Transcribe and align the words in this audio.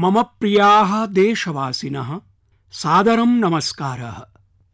मम 0.00 0.22
प्रियाः 0.22 1.06
देशवासिनः। 1.06 2.20
सादरं 2.70 3.26
नमस्कारः। 3.26 4.22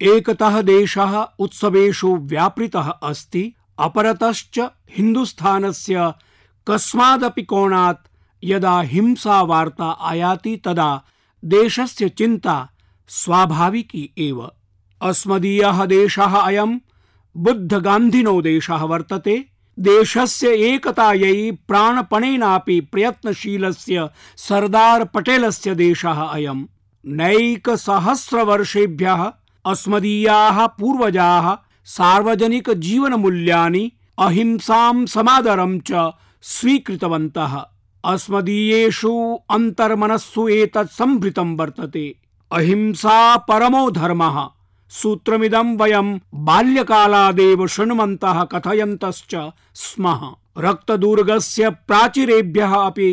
एकतः 0.02 0.62
देशः 0.62 1.26
उत्सवेषु 1.38 2.16
व्यापृतः 2.16 2.88
अस्ति, 2.88 3.54
अपरतश्च 3.78 4.58
हिन्दुस्थानस्य 4.90 6.14
कस्मादपि 6.68 7.42
कोणात् 7.42 8.08
यदा 8.44 8.80
हिंसा 8.80 9.42
वार्ता 9.42 9.90
आयाति 9.90 10.56
तदा 10.56 11.02
देशस्य 11.44 12.08
चिन्ता 12.08 12.70
स्वाभाविकी 13.08 14.14
एव। 14.18 14.50
अस्मदीयः 15.02 15.84
देशः 15.84 16.36
अयं 16.36 16.78
बुद्धगान्धिनो 17.36 18.42
देशः 18.42 18.76
वर्तते। 18.76 19.53
देशस्य 19.78 20.48
एकतायै 20.48 21.50
प्राणपणेनापि 21.50 22.80
प्रयत्नशीलस्य 22.80 24.08
सरदार 24.36 25.04
पटेलस्य 25.04 25.74
देशः 25.74 26.22
अयम्। 26.22 26.64
नैकसहस्रवर्षेभ्यः 27.06 29.32
अस्मदीयाः 29.66 30.66
पूर्वजाः 30.66 31.56
सार्वजनिकजीवनमूल्यानि 31.84 33.92
अहिंसां 34.18 35.06
समादरं 35.06 35.80
च 35.80 36.12
स्वीकृतवन्तः। 36.42 37.64
अस्मदीयेषु 38.04 39.38
अन्तर्मनस्सु 39.50 40.48
एतत् 40.48 40.92
सम्भृतं 40.92 41.56
वर्तते। 41.56 42.14
अहिंसा 42.52 43.36
परमो 43.36 43.90
धर्मः। 43.90 44.53
सूत्रमिदं 45.02 45.76
वयं 45.76 46.08
बाल्यकालादेव 46.48 47.66
शृण्वन्तः 47.66 48.42
कथयन्तश्च 48.52 49.34
स्मः। 49.74 50.20
रक्तदुर्गस्य 50.58 51.70
प्राचीरेभ्यः 51.70 52.74
अपि 52.74 53.08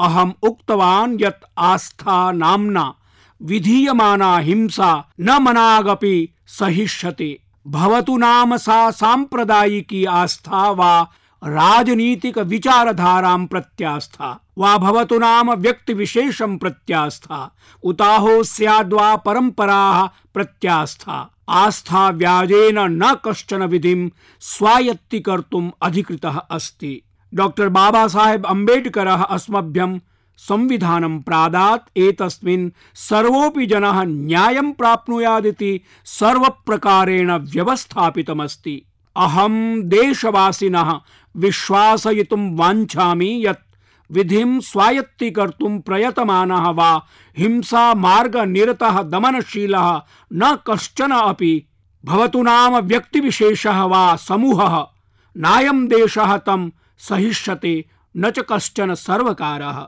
अहम् 0.00 0.32
उक्तवान् 0.42 1.16
यत् 1.20 1.44
आस्था 1.58 2.32
नाम्ना 2.32 2.84
विधीयमाना 3.42 4.36
हिंसा 4.38 4.92
न 5.20 5.38
मनागपि 5.42 6.16
सहिष्यते 6.58 7.30
भवतु 7.68 8.16
नाम 8.16 8.56
सा 8.56 8.90
साम्प्रदायिकी 8.90 10.04
आस्था 10.04 10.70
वा 10.70 10.92
राजनीतिक 11.44 12.38
विचारधारां 12.38 13.46
प्रत्यास्था। 13.46 14.40
वा 14.58 14.78
भवतु 14.78 15.18
नाम 15.18 15.50
व्यक्तिविशेषं 15.50 16.58
प्रत्यास्था। 16.58 17.54
उताहो 17.82 18.42
स्याद्वा 18.42 19.16
परम्पराः 19.16 20.06
प्रत्यास्था। 20.34 21.30
आस्था 21.48 22.08
व्याजेन 22.10 22.78
न 22.78 23.16
कश्चन 23.24 23.62
विधिं 23.62 24.08
स्वायत्तीकर्तुम् 24.40 25.70
अधिकृतः 25.82 26.38
अस्ति। 26.38 27.02
डॉक्टर 27.34 27.68
बाबा 27.68 28.08
साहेब 28.08 28.46
अम्बेडकरः 28.46 29.22
अस्मभ्यं 29.22 29.98
संविधानं 30.36 31.20
प्रादात्, 31.20 31.98
एतस्मिन् 31.98 32.70
सर्वोऽपि 32.94 33.66
जनः 33.66 34.02
न्यायं 34.02 34.72
प्राप्नुयादिति 34.72 35.80
सर्वप्रकारेण 36.04 37.32
व्यवस्थापितमस्ति। 37.32 38.82
अहं 39.16 39.82
देशवासिनः 39.82 41.00
विश्वासयितुं 41.36 42.56
वाञ्छामि 42.56 43.46
यत् 43.46 43.76
विधिं 44.10 44.60
स्वायत्तीकर्तुं 44.60 45.80
प्रयतमानः 45.80 46.68
वा 46.68 47.06
हिंसा 47.38 47.94
मार्गनिरतः 47.94 49.02
दमनशीलः 49.02 50.02
न 50.32 50.58
कश्चन 50.66 51.10
अपि। 51.10 51.66
भवतु 52.04 52.42
नाम 52.42 52.76
व्यक्तिविशेषः 52.76 53.82
वा 53.82 54.16
समूहः। 54.16 54.86
नायं 55.36 55.86
देशः 55.88 56.36
तं 56.36 56.70
सहिष्यते 56.98 57.84
न 58.16 58.30
च 58.30 58.38
कश्चन 58.38 58.94
सर्वकारः। 58.94 59.78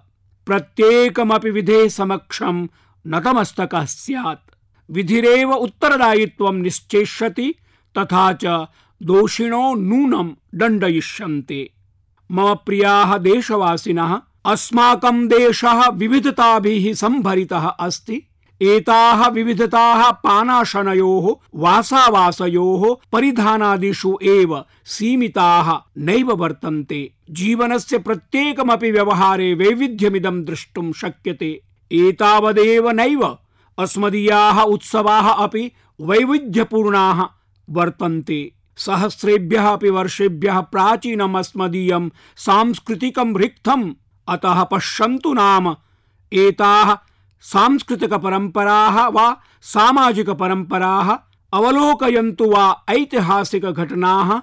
प्रत्येकमपि 0.46 1.50
विधेः 1.50 1.88
समक्षं 1.88 2.68
नतमस्तकः 3.06 3.84
स्यात्। 3.84 4.54
विधिरेव 4.90 5.52
उत्तरदायित्वं 5.52 6.54
निश्चेष्यति, 6.54 7.54
तथा 7.98 8.32
च 8.32 8.66
दोषिणो 9.04 9.74
नूनम 9.74 10.36
दण्डयिष्यन्ते। 10.54 11.70
मम 12.30 12.54
प्रियाः 12.54 13.18
देशवासिनः 13.18 14.20
अस्माकं 14.44 15.28
देशः 15.28 15.88
विविधताभिः 15.88 16.94
सम्भरितः 16.94 17.66
अस्ति। 17.66 18.22
एताः 18.62 19.28
विविधताः 19.28 20.10
पानाशनयोः, 20.10 21.34
वासावासयोः 21.54 22.96
परिधानादिषु 23.12 24.18
एव 24.22 24.64
सीमिताः 24.84 25.78
नैव 25.98 26.32
वर्तन्ते। 26.32 27.12
जीवनस्य 27.30 27.98
प्रत्येकमपि 27.98 28.90
व्यवहारे 28.90 29.54
वैविध्यमिदं 29.54 30.44
द्रष्टुं 30.44 30.92
शक्यते। 30.92 31.60
एतावदेव 31.92 32.90
नैव 32.90 33.38
अस्मदीयाः 33.78 34.60
उत्सवाः 34.60 35.28
अपि 35.28 35.72
वैविध्यपूर्णाः 36.00 37.24
वर्तन्ते। 37.70 38.52
सहस्रेभ्यः 38.76 39.70
वर्षेभ्यः 39.70 40.60
प्राचीनम् 40.60 41.36
अस्मदीयं 41.36 42.10
सांस्कृतिकं 42.36 43.36
रिक्थम् 43.36 43.92
अतः 44.28 44.64
पश्यन्तु 44.64 45.32
नाम, 45.32 45.76
एताः 46.32 46.96
सांस्कृतिकपरम्पराः 47.40 49.06
वा 49.06 49.36
सामाजिकपरम्पराः 49.62 51.18
अवलोकयन्तु 51.52 52.44
वा 52.44 52.84
ऐतिहासिकघटनाः? 52.88 54.40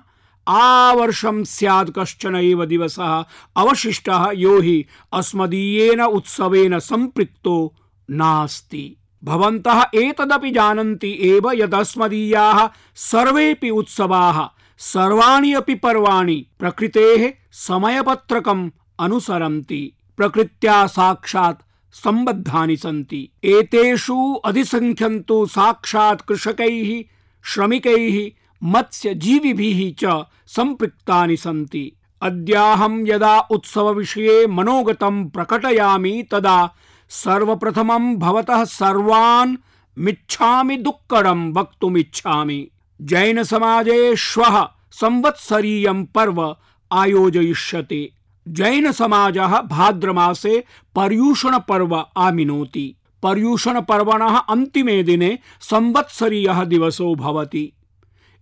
आवर्षं 0.47 1.43
स्यात् 1.43 1.91
कश्चन 1.97 2.35
एव 2.35 2.65
दिवसः। 2.65 3.25
अवशिष्टः 3.57 4.31
यो 4.33 4.61
हि 4.61 4.85
अस्मदीयेन 5.13 6.01
उत्सवेन 6.01 6.79
सम्पृक्तो 6.79 7.75
नास्ति। 8.09 8.97
भवन्तः 9.23 9.83
एतदपि 9.95 10.51
जानन्ति 10.51 11.17
एव 11.21 11.51
यदस्मदीयाः 11.51 12.69
सर्वेऽपि 12.95 13.69
उत्सवाः, 13.69 14.49
सर्वाणि 14.77 15.53
अपि 15.53 15.75
पर्वाणि 15.75 16.45
प्रकृतेः 16.59 17.33
समयपत्रकम् 17.51 18.69
अनुसरन्ति। 18.99 19.93
प्रकृत्या 20.17 20.87
साक्षात् 20.87 21.61
सम्बद्धानि 21.91 22.77
सन्ति। 22.77 23.29
एतेषु 23.43 24.33
अधिसङ्ख्यन्तु 24.33 25.45
साक्षात् 25.45 26.21
कृषकैः, 26.21 27.03
श्रमिकैः, 27.43 28.31
मत्स्यजीविभिः 28.63 29.93
च 29.99 30.25
सम्पृक्तानि 30.47 31.37
सन्ति। 31.37 31.91
अद्याहं 32.21 33.07
यदा 33.07 33.39
उत्सवविषये 33.39 34.47
मनोगतं 34.47 35.29
प्रकटयामि 35.29 36.27
तदा 36.31 36.75
सर्वप्रथमं 37.13 38.15
भवतः 38.17 38.63
सर्वान् 38.63 39.55
मिच्छामि 39.97 40.77
दुक्कडं 40.77 41.53
वक्तुमिच्छामि। 41.53 42.67
जैनसमाजे 43.01 44.15
श्वः 44.15 44.67
संवत्सरीयं 44.91 46.05
पर्व 46.05 46.55
आयोजयिष्यते। 46.91 48.11
जैनसमाजः 48.47 49.61
भाद्रमासे 49.61 50.63
पर्यूषणपर्व 50.95 52.05
आमिनोति। 52.17 52.95
पर्यूषणपर्वणः 53.23 54.37
अन्तिमे 54.37 55.03
दिने 55.03 55.39
संवत्सरीयः 55.61 56.63
दिवसो 56.63 57.15
भवति। 57.15 57.71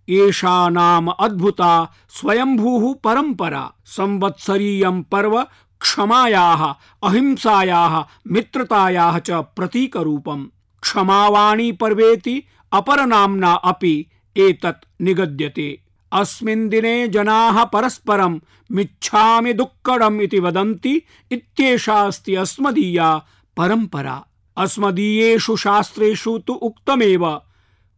एषा 0.08 0.68
नाम 0.68 1.08
अद्भुता 1.08 1.92
स्वयंभूः 2.10 2.94
परम्परा। 3.04 3.72
संवत्सरीयं 3.86 5.02
पर्व 5.02 5.46
क्षमायाः, 5.80 6.74
अहिंसायाः, 7.08 8.04
मित्रतायाः 8.32 9.18
च 9.18 9.30
प्रतीकरूपम्। 9.30 10.46
क्षमावाणी 10.82 11.72
पर्वेति 11.72 12.42
अपरनाम्ना 12.72 13.52
अपि 13.52 14.06
एतत् 14.36 15.02
निगद्यते। 15.02 15.80
अस्मिन् 16.12 16.68
दिने 16.68 17.08
जनाः 17.08 17.64
परस्परं 17.64 18.40
मिच्छामि 18.72 19.52
दुक्कडम् 19.52 20.20
इति 20.20 20.38
वदन्ति 20.38 21.02
इत्येषा 21.32 21.94
अस्ति 21.94 22.34
अस्मदीया 22.34 23.26
परम्परा। 23.56 24.24
अस्मदीयेषु 24.56 25.56
शास्त्रेषु 25.56 26.38
तु 26.38 26.52
उक्तमेव 26.52 27.42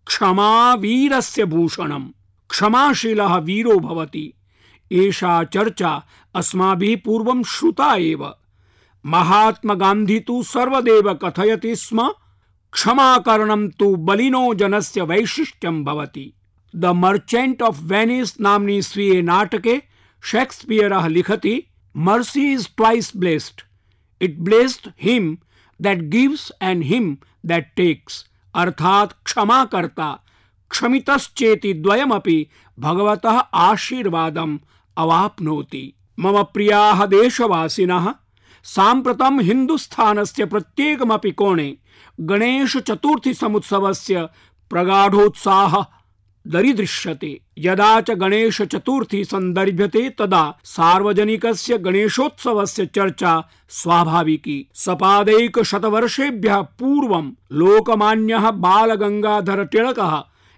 क्षमा 0.06 0.74
वीरस्य 0.74 1.44
भूषणम्। 1.44 2.08
क्षमाशीलः 2.50 3.36
वीरो 3.36 3.78
भवति। 3.78 4.34
एषा 4.92 5.42
चर्चा 5.44 6.02
अस्माभिः 6.34 6.96
पूर्वं 7.04 7.42
श्रुता 7.42 7.94
एव। 7.94 8.30
महात्मा 9.04 9.74
गान्धी 9.74 10.18
तु 10.20 10.42
सर्वदेव 10.42 11.12
कथयति 11.14 11.76
स्म, 11.76 12.08
क्षमाकरणं 12.72 13.68
तु 13.68 13.96
बलिनो 13.96 14.54
जनस्य 14.54 15.02
वैशिष्ट्यं 15.02 15.84
भवति। 15.84 16.32
द 16.76 16.84
मर्चेंट 16.84 17.62
ऑफ़ 17.62 17.82
वेनिस 17.82 18.40
नाम्नि 18.40 18.82
स्वीये 18.82 19.22
नाटके 19.22 19.82
शेक्सपियरः 20.22 21.06
लिखति, 21.06 21.62
mercy 21.96 22.52
is 22.52 22.68
twice 22.76 23.12
blessed. 23.16 23.62
It 24.20 24.38
blessed 24.38 24.90
him 25.02 25.36
that 25.80 26.02
gives 26.02 26.52
and 26.62 26.82
him 26.82 27.16
that 27.46 27.72
takes. 27.76 28.24
अर्थात 28.54 29.12
क्षमा 29.24 29.64
कर्ता 29.64 30.18
क्षमितश्चेति 30.70 31.72
द्वयमपि 31.74 32.46
भगवतः 32.78 33.38
आशीर्वादम् 33.62 34.58
अवाप्नोति। 34.96 35.92
मम 36.18 36.42
प्रियाः 36.42 37.06
देशवासिनः 37.06 38.14
साम्प्रतं 38.64 39.40
हिन्दुस्थानस्य 39.40 40.44
प्रत्येकमपि 40.44 41.30
कोणे 41.30 41.76
गणेशचतुर्थी 42.20 43.34
समुत्सवस्य 43.34 44.28
प्रगाढोत्साहः 44.70 45.84
दरीदृश्यते। 46.46 47.40
यदा 47.58 48.00
च 48.00 48.10
गणेश 48.10 48.62
चतुर्थी 48.62 49.24
संदर्भ्यते 49.24 50.10
तदा 50.10 50.58
सार्वजनिकस्य 50.64 51.78
गणेशोत्सवस्य 51.78 52.86
चर्चा 52.86 53.48
स्वाभाविकी। 53.68 54.68
सपादैक 54.74 55.62
शतवर्षेभ्यः 55.62 56.60
पूर्वं 56.60 57.32
लोकमान्यः 57.52 58.50
बालगङ्गाधर 58.50 59.64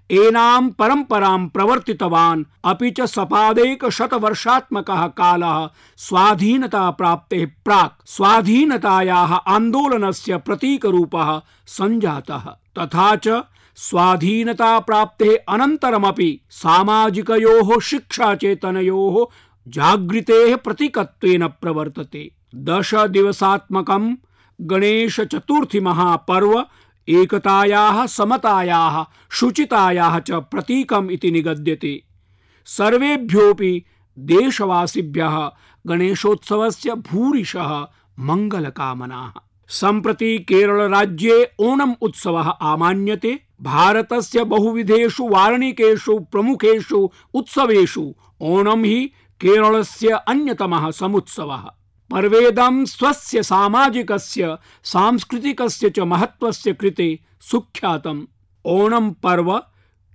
तिलकः 0.09 0.27
एनां 0.27 0.69
परम्परां 0.69 1.47
प्रवर्तितवान्। 1.47 2.45
अपि 2.65 2.91
च 2.91 3.01
सपादैक 3.01 3.89
शतवर्षात्मकः 3.89 5.07
कालः 5.07 5.69
स्वाधीनता 5.97 6.91
प्राप्तेः 6.91 7.47
प्राक् 7.65 8.01
स्वाधीनतायाः 8.05 9.33
आन्दोलनस्य 9.33 10.37
प्रतीकरूपः 10.37 11.41
सञ्जातः। 11.67 12.49
तथा 12.79 13.15
च 13.15 13.43
स्वाधीनता 13.75 14.79
प्राप्ते 14.79 15.35
अनन्तरमपि 15.35 16.41
सामाजिकयोः, 16.49 17.79
शिक्षाचेतनयोः 17.79 19.25
जागृतेः 19.67 20.55
प्रतीकत्वेन 20.55 21.47
प्रवर्तते। 21.47 22.31
दश 22.55 22.95
दिवसात्मकं 22.95 24.15
गणेश 24.61 25.19
चतुर्थी 25.19 25.79
महापर्व 25.79 26.65
एकतायाः 27.07 28.05
समतायाः, 28.05 29.05
शुचितायाः 29.31 30.19
च 30.19 30.31
प्रतीकम् 30.31 31.11
इति 31.11 31.31
निगद्यते। 31.31 32.03
सर्वेभ्योऽपि 32.65 33.85
देशवासिभ्यः 34.19 35.51
गणेशोत्सवस्य 35.87 36.93
भूरिशः 36.93 37.87
मङ्गलकामनाः। 38.19 39.39
सम्प्रति 39.67 40.39
केरलराज्ये 40.39 41.51
ओणम् 41.59 41.93
उत्सवः 42.01 42.49
आमान्यते। 42.49 43.39
भारतस्य 43.61 44.43
बहुविधेषु, 44.43 45.27
वार्णिकेषु, 45.27 46.19
प्रमुखेषु 46.19 47.09
उत्सवेषु 47.33 48.15
ओणम् 48.41 48.85
हि 48.85 49.11
केरलस्य 49.41 50.07
अन्यतमः 50.07 50.91
समुत्सवः। 50.91 51.69
पर्वेदं 52.11 52.85
स्वस्य 52.85 53.43
सामाजिकस्य, 53.43 54.57
सांस्कृतिकस्य 54.83 55.89
च 55.89 55.99
महत्त्वस्य 55.99 56.73
कृते 56.73 57.19
सुख्यातम्। 57.41 58.25
ओणम् 58.65 59.13
पर्व 59.23 59.57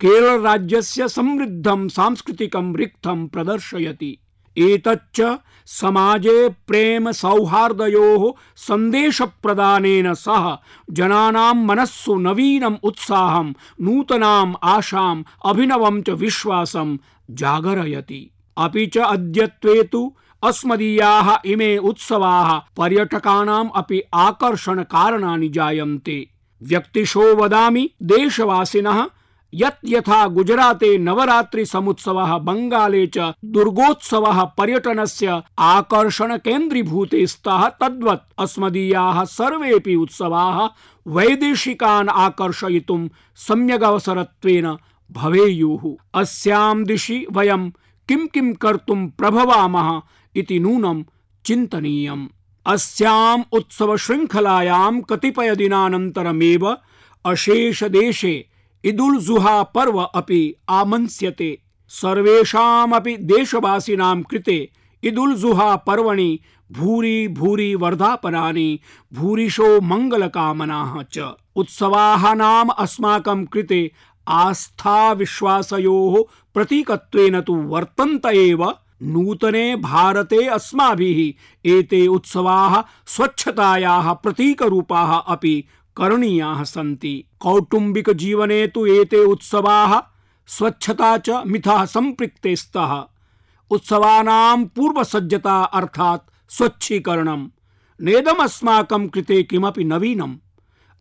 केरलराज्यस्य 0.00 1.08
समृद्धं, 1.08 1.88
सांस्कृतिकं 1.88 2.76
रिक्थं 2.76 3.28
प्रदर्शयति। 3.28 4.18
एतच्च 4.58 5.38
समाजे 5.66 6.48
प्रेम 6.48 7.10
सौहार्दयोः 7.10 8.32
सन्देशप्रदानेन 8.56 10.14
सह 10.14 10.58
जनानां 10.90 11.54
मनस्सु 11.54 12.14
नवीनम् 12.14 12.76
उत्साहं, 12.82 13.52
नूतनाम् 13.80 14.54
आशाम्, 14.62 15.24
अभिनवं 15.44 16.02
च 16.02 16.10
विश्वासं 16.10 16.98
जागरयति। 17.30 18.30
अपि 18.58 18.86
च 18.86 18.98
अद्यत्वे 18.98 19.82
तु 19.82 20.16
अस्मदीयाः 20.42 21.38
इमे 21.44 21.78
उत्सवाः 21.78 22.58
पर्यटकानाम् 22.76 23.70
अपि 23.76 24.02
आकर्षणकारणानि 24.14 25.48
जायन्ते। 25.48 26.28
व्यक्तिशो 26.62 27.34
वदामि, 27.34 27.90
देशवासिनः, 28.02 29.06
यत् 29.54 29.84
यथा 29.84 30.26
गुजराते 30.26 30.98
नवरात्रि 30.98 31.64
समुत्सवः 31.66 32.38
बंगाले 32.38 33.06
च 33.06 33.18
दुर्गोत्सवः 33.44 34.44
पर्यटनस्य 34.44 35.42
आकर्षण 35.58 36.36
केन्द्रीभूते 36.36 37.26
स्तः 37.26 37.68
तद्वत्। 37.68 38.32
अस्मदीयाः 38.38 39.24
सर्वेऽपि 39.24 39.94
उत्सवाः 39.94 40.68
वैदेशिकान् 41.06 42.08
आकर्षयितुं 42.08 43.08
सम्यगवसरत्वेन 43.36 44.76
भवेयुः। 45.12 45.96
अस्यां 46.14 46.84
दिशि 46.84 47.26
वयं 47.32 47.70
किं 48.08 48.26
किं 48.26 48.52
कर्तुं 48.52 49.08
प्रभवामः 49.08 50.00
इति 50.36 50.60
नूनं 50.60 51.02
चिन्तनीयम्। 51.44 52.26
अस्याम् 52.66 53.42
अशेष 57.24 57.84
देशे 57.84 58.46
ईदुल 58.86 59.18
जुहा 59.18 59.62
पर्व 59.62 59.98
अपि 59.98 60.54
आमन्स्यते। 60.68 61.58
सर्वेषामपि 61.88 63.16
देशवासिनां 63.16 64.22
कृते 64.22 64.70
ईदुल 65.04 65.34
जुहा 65.34 65.76
पर्वणि 65.76 66.40
भूरि 66.72 67.28
भूरि 67.28 67.74
वर्धापनानि, 67.74 68.80
भूरिशो 69.14 69.80
मङ्गलकामनाः 69.80 71.02
च। 71.02 71.18
उत्सवाः 71.56 72.34
नाम 72.34 72.68
अस्माकं 72.68 73.44
कृते 73.44 73.92
आस्था 74.28 75.12
विश्वासयोः 75.12 76.22
प्रतीकत्वेन 76.54 77.40
तु 77.40 77.54
वर्तन्त 77.54 78.26
एव। 78.26 78.74
नूतने 79.02 79.76
भारते 79.76 80.46
अस्माभिः 80.46 81.32
एते 81.70 82.06
उत्सवाः 82.06 82.84
स्वच्छतायाः 83.06 84.12
प्रतीकरूपाः 84.12 85.16
अपि 85.16 85.64
करणीयाः 85.96 86.62
सन्ति। 86.62 87.24
कौटुम्बिक 87.40 88.10
जीवने 88.10 88.66
तु 88.66 88.86
एते 88.86 89.24
उत्सवाः 89.24 90.02
स्वच्छता 90.46 91.18
च 91.18 91.42
मिथः 91.46 91.84
सम्पृक्ते 91.84 92.56
स्तः। 92.56 93.04
उत्सवानां 93.70 94.64
पूर्वसज्जता 94.64 95.62
अर्थात् 95.62 96.30
स्वच्छीकरणं 96.48 97.46
नेदमस्माकं 98.00 99.08
कृते 99.08 99.42
किमपि 99.42 99.84
नवीनम्, 99.84 100.36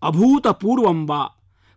अभूतपूर्वं 0.04 1.06
वा, 1.06 1.32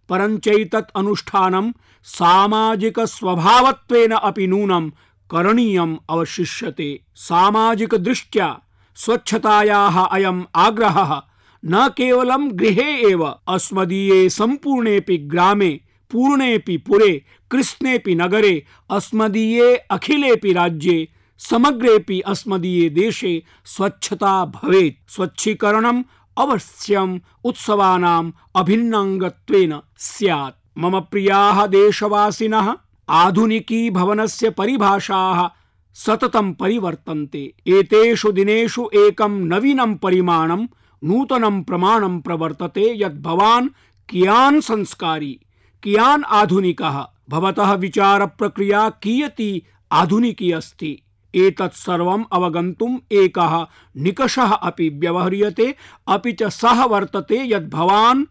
परञ्चैतत् 0.09 0.97
अनुष्ठानं 0.97 1.73
सामाजिकस्वभावत्वेन 2.03 4.13
अपि 4.13 4.47
नूनं 4.47 4.91
करणीयम् 5.33 5.97
अवशिष्यते। 6.11 7.01
सामाजिकदृष्ट्या 7.15 8.61
स्वच्छतायाः 8.97 10.05
अयम् 10.05 10.45
आग्रहः 10.55 11.23
न 11.65 11.89
केवलं 11.89 12.59
गृहे 12.59 13.11
एव, 13.11 13.25
अस्मदीये 13.49 14.31
सम्पूर्णेऽपि 14.31 15.17
ग्रामे, 15.17 15.81
पूर्णेऽपि 16.11 16.77
पुरे, 16.77 17.25
कृष्णेऽपि 17.51 18.15
नगरे, 18.15 18.67
अस्मदीये 18.91 19.77
अखिलेऽपि 19.77 20.53
राज्ये, 20.53 21.09
समग्रेऽपि 21.39 22.21
अस्मदीये 22.21 22.89
देशे 22.89 23.43
स्वच्छता 23.65 24.45
भवेत्। 24.45 25.11
स्वच्छीकरणम् 25.11 26.03
अवश्यम् 26.39 27.21
उत्सवानाम् 27.45 28.33
अभिन्नाङ्गत्वेन 28.55 29.81
स्यात्। 29.99 30.79
मम 30.79 31.01
प्रियाः 31.01 31.67
देशवासिनः 31.67 32.77
आधुनिकी 33.09 33.91
भवनस्य 33.91 34.51
परिभाषाः 34.51 35.49
सततं 35.95 36.53
परिवर्तन्ते। 36.53 37.55
एतेषु 37.67 38.33
दिनेषु 38.33 38.91
एकं 38.95 39.31
नवीनं 39.31 39.95
परिमाणं, 39.95 40.67
नूतनं 41.05 41.63
प्रमाणं 41.63 42.21
प्रवर्तते 42.21 43.05
यत् 43.05 43.23
भवान् 43.23 43.69
कियान् 44.09 44.61
संस्कारी, 44.61 45.41
कियान् 45.83 46.25
आधुनिकः। 46.25 47.07
भवतः 47.31 47.73
विचारप्रक्रिया 47.73 48.89
कियती 48.89 49.63
आधुनिकी 49.93 50.53
अस्ति? 50.53 51.03
एतत् 51.35 51.77
सर्वम् 51.77 52.25
अवगन्तुम् 52.33 52.99
एकः 53.13 53.67
निकषः 53.97 54.53
अपि 54.53 54.89
व्यवह्रियते। 54.89 55.75
अपि 56.09 56.33
च 56.33 56.43
सः 56.43 56.85
वर्तते 56.85 57.55
यत् 57.55 57.71
भवान् 57.71 58.25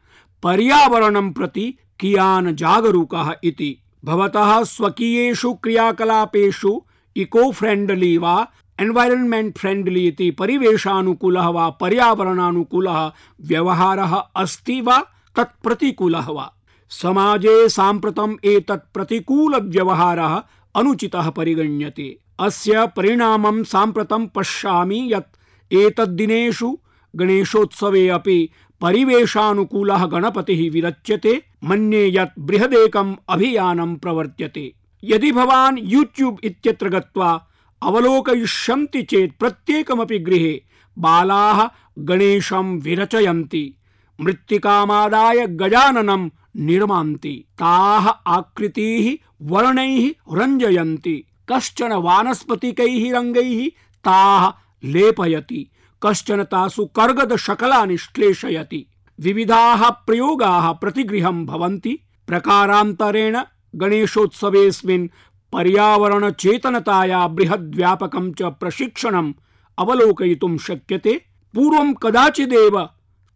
पर्यावरणं 0.43 1.31
प्रति 1.31 1.77
कियान् 1.99 2.55
जागरूकः 2.55 3.33
इति। 3.43 3.83
भवतः 4.05 4.63
स्वकीयेषु 4.63 5.53
क्रियाकलापेषु 5.53 6.81
इको 7.15 7.51
फ्रेण्ड्ली 7.51 8.17
वा 8.17 8.48
एन्वैरन्मेण्ट् 8.79 9.58
फ्रेण्ड्ली 9.58 10.08
इति 10.08 10.31
परिवेशानुकूलः 10.31 11.48
वा 11.48 11.70
पर्यावरणानुकूलः 11.70 13.12
व्यवहारः 13.41 14.15
अस्ति 14.15 14.81
वा 14.81 14.98
तत् 15.36 15.63
प्रतिकूलः 15.63 16.31
वा? 16.31 16.53
समाजे 16.89 17.70
साम्प्रतम् 17.70 18.46
एतत् 18.46 18.93
प्रतिकूलव्यवहारः 18.93 20.41
अनुचितः 20.75 21.29
परिगण्यते। 21.29 22.20
अस्य 22.39 22.88
परिणामं 22.88 23.63
साम्प्रतं 23.63 24.27
पश्यामि 24.27 25.10
यत् 25.13 25.74
एतद्दिनेषु 25.74 26.77
गणेशोत्सवे 27.15 28.08
अपि 28.10 28.50
परिवेशानुकूलः 28.81 30.05
गणपतिः 30.05 30.72
विरच्यते। 30.72 31.50
मन्ये 31.63 32.15
यत् 32.15 32.39
बृहदेकम् 32.39 33.15
अभियानं 33.30 33.96
प्रवर्त्यते। 33.96 34.74
यदि 35.03 35.32
भवान् 35.32 35.80
यूट्यूब् 35.82 36.46
इत्यत्र 36.46 36.89
गत्वा 36.89 37.48
अवलोकयिष्यन्ति 37.84 39.03
चेत् 39.03 39.39
प्रत्येकमपि 39.39 40.20
गृहे 40.20 40.63
बालाः 41.00 41.70
गणेशं 42.00 42.80
विरचयन्ति, 42.80 43.75
मृत्तिकामादाय 44.22 45.48
गजाननं 45.48 46.30
निर्मान्ति, 46.58 47.46
ताः 47.53 48.08
आकृतीः 48.08 49.27
वर्णैः 49.41 50.12
रञ्जयन्ति, 50.34 51.25
कश्चन 51.51 51.94
वानस्पतिकैः 51.94 53.13
रङ्गैः 53.13 53.68
ताः 54.03 54.53
लेपयति, 54.84 55.72
कश्चन 56.03 56.44
तासु 56.44 56.86
कर्गद 56.86 57.36
शकलानि 57.36 57.98
श्लेषयति। 57.98 58.90
विविधाः 59.21 59.89
प्रयोगाः 59.89 60.71
प्रतिगृहं 60.71 61.45
भवन्ति। 61.45 61.99
प्रकारान्तरेण 62.27 63.37
गणेशोत्सवेऽस्मिन् 63.75 65.07
पर्यावरणचेतनताया 65.53 67.27
बृहद्व्यापकं 67.27 68.33
च 68.33 68.41
प्रशिक्षणम् 68.41 69.33
अवलोकयितुं 69.77 70.57
शक्यते। 70.57 71.25
पूर्वं 71.55 71.93
कदाचिदेव 71.93 72.89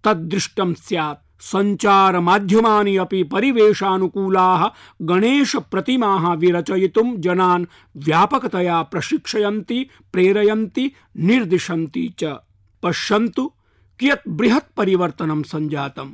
तद्दृष्टं 0.03 0.73
स्यात्। 0.73 1.41
संचार 1.41 2.19
माध्यमानि 2.19 2.97
अपि 2.97 3.23
परिवेशानुकूलाः 3.23 4.67
गणेश 5.01 5.55
प्रतिमाः 5.55 6.33
विरचयितुं 6.33 7.21
जनान् 7.21 7.65
व्यापकतया 7.97 8.81
प्रशिक्षयन्ति, 8.81 9.89
प्रेरयन्ति, 10.13 10.91
निर्दिशन्ति 11.17 12.13
च। 12.19 12.23
पश्यन्तु 12.83 13.51
कियत् 13.99 14.29
बृहत् 14.29 14.75
परिवर्तनं 14.77 15.43
सञ्जातम् 15.43 16.11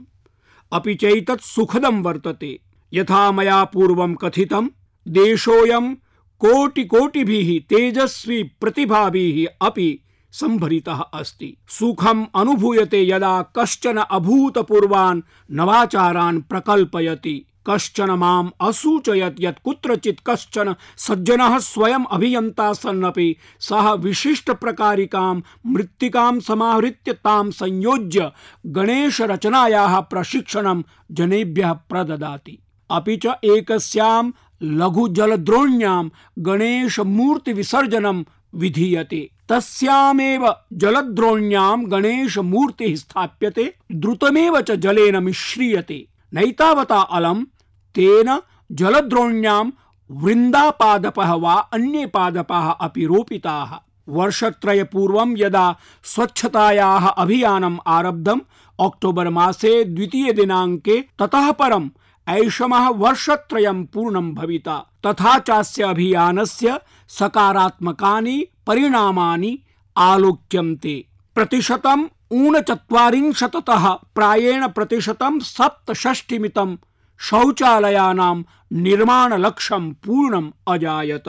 अपि 0.73 0.95
चैतत् 0.95 1.41
सुखदं 1.41 2.01
वर्तते। 2.01 2.59
यथा 2.93 3.31
मया 3.31 3.63
पूर्वं 3.63 4.15
कथितं, 4.15 4.67
देशोऽयं 5.07 5.95
कोटिकोटिभिः 6.39 7.59
तेजस्वी 7.69 8.43
प्रतिभाभिः 8.43 9.65
अपि 9.67 9.99
संभरितः 10.31 10.99
अस्ति। 10.99 11.57
सुखम 11.67 12.27
अनुभूयते 12.35 13.09
यदा 13.09 13.41
कश्चन 13.55 13.97
अभूतपूर्वान् 13.97 15.21
नवाचारान् 15.51 16.41
प्रकल्पयति। 16.41 17.50
कश्चन 17.69 18.11
माम् 18.11 18.49
असूचयत् 18.61 19.41
यत् 19.41 19.63
कुत्रचित् 19.63 20.19
कश्चन 20.27 20.75
सज्जनः 20.97 21.57
स्वयम् 21.57 22.05
अभियन्ता 22.11 22.73
सन्नपि 22.73 23.35
सः 23.59 23.91
विशिष्टप्रकारिकां 23.93 25.41
मृत्तिकां 25.65 26.39
समाहृत्य 26.39 27.13
तां 27.13 27.51
संयोज्य 27.51 28.31
गणेश 28.65 29.21
गणेशरचनायाः 29.21 29.99
प्रशिक्षणं 29.99 30.83
जनेभ्यः 31.11 31.73
प्रददाति। 31.73 32.59
अपि 32.91 33.17
च 33.17 33.25
एकस्यां 33.43 34.31
लघुजलद्रोण्यां 34.63 36.09
गणेशमूर्तिविसर्जनं 36.39 38.23
विधीयते। 38.55 39.29
तस्यामेव 39.49 40.53
जलद्रोण्यां 40.73 41.91
गणेशमूर्तिः 41.91 42.95
स्थाप्यते, 42.95 43.73
द्रुतमेव 43.91 44.61
च 44.61 44.71
जलेन 44.71 45.17
मिश्रीयते। 45.17 46.10
नैतावता 46.33 47.01
अलम् 47.01 47.45
तेन 47.95 48.39
जलद्रोण्यां 48.71 49.69
वृन्दापादपः 50.11 51.33
वा 51.33 51.53
अन्ये 51.53 52.05
पादपाः 52.05 52.69
अपि 52.69 53.05
रोपिताः। 53.05 53.79
वर्षत्रयपूर्वं 54.09 55.35
यदा 55.37 55.75
स्वच्छतायाः 56.03 57.07
अभियानम् 57.07 57.77
आरब्धम्, 57.87 58.39
अक्टोबर् 58.79 59.29
मासे 59.29 59.83
द्वितीयदिनाङ्के 59.83 61.05
ततः 61.19 61.51
परम् 61.51 61.89
ऐषमः 62.29 62.89
वर्षत्रयं 62.89 63.85
पूर्णं 63.85 64.33
भविता। 64.33 64.77
तथा 65.05 65.39
चास्य 65.39 65.83
अभियानस्य 65.83 66.79
सकारात्मकानि 67.07 68.47
परिणामानि 68.67 69.59
आलोक्यन्ते। 69.97 71.05
प्रतिशतम् 71.35 72.07
ऊनचत्वारिंशततः 72.31 73.89
प्रायेण 73.89 74.67
प्रतिशतं 74.67 75.39
सप्तषष्टिमितं 75.39 76.75
शौचालयानां 77.19 78.41
निर्माणलक्ष्यं 78.73 79.93
पूर्णम् 79.93 80.51
अजायत। 80.67 81.27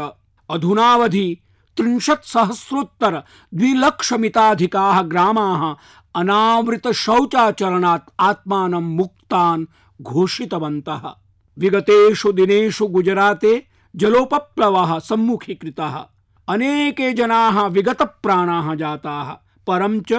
अधुनावधि 0.50 1.38
त्रिंशत् 1.76 2.28
सहस्रोत्तर 2.28 3.22
द्विलक्षमिताधिकाः 3.54 5.02
ग्रामाः 5.02 5.74
अनावृत 6.14 6.88
शौचाचरणात् 6.88 8.10
आत्मानं 8.20 8.96
मुक्तान् 8.96 9.66
घोषितवन्तः। 10.02 11.02
विगतेषु 11.58 12.32
दिनेषु 12.32 12.86
गुजराते 12.86 13.66
जलोपप्लवः 13.96 14.98
सम्मुखीकृतः। 14.98 16.04
अनेके 16.48 17.12
जनाः 17.12 17.66
विगतप्राणाः 17.66 18.74
जाताः। 18.74 19.30
परं 19.66 20.00
च 20.00 20.12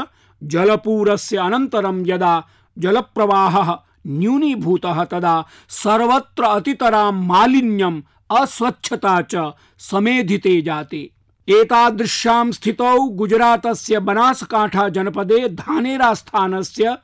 जलपूरस्य 0.43 1.37
अनन्तरं 1.37 2.03
यदा 2.07 2.33
जलप्रवाहः 2.77 3.77
न्यूनीभूतः 4.07 5.03
तदा 5.03 5.45
सर्वत्र 5.69 6.43
अतितरां 6.43 7.11
मालिन्यम्, 7.11 8.01
अस्वच्छता 8.31 9.21
च 9.21 9.53
समेधिते 9.79 10.61
जाते। 10.61 11.09
एतादृश्यां 11.47 12.51
स्थितौ 12.51 12.99
गुजरातस्य 12.99 13.99
बनासकांठा 13.99 14.89
जनपदे 14.89 15.49
धानेरा 15.49 16.13
स्थानस्य 16.13 16.97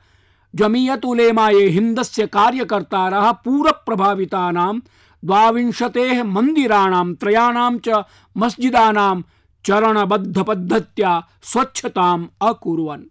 जमीयत 0.54 1.04
उलेमाए 1.04 1.66
हिन्दस्य 1.68 2.26
कार्यकर्तारः 2.26 3.30
पूरप्रभावितानां 3.32 4.78
द्वाविंशतेः 5.24 6.22
मन्दिराणां 6.24 7.14
त्रयाणां 7.14 7.78
च 7.78 8.02
मस्जिदानां 8.36 9.20
चरणबद्धपद्धत्या 9.64 11.12
स्वच्छताम् 11.42 12.26
अकुर्वन्। 12.40 13.02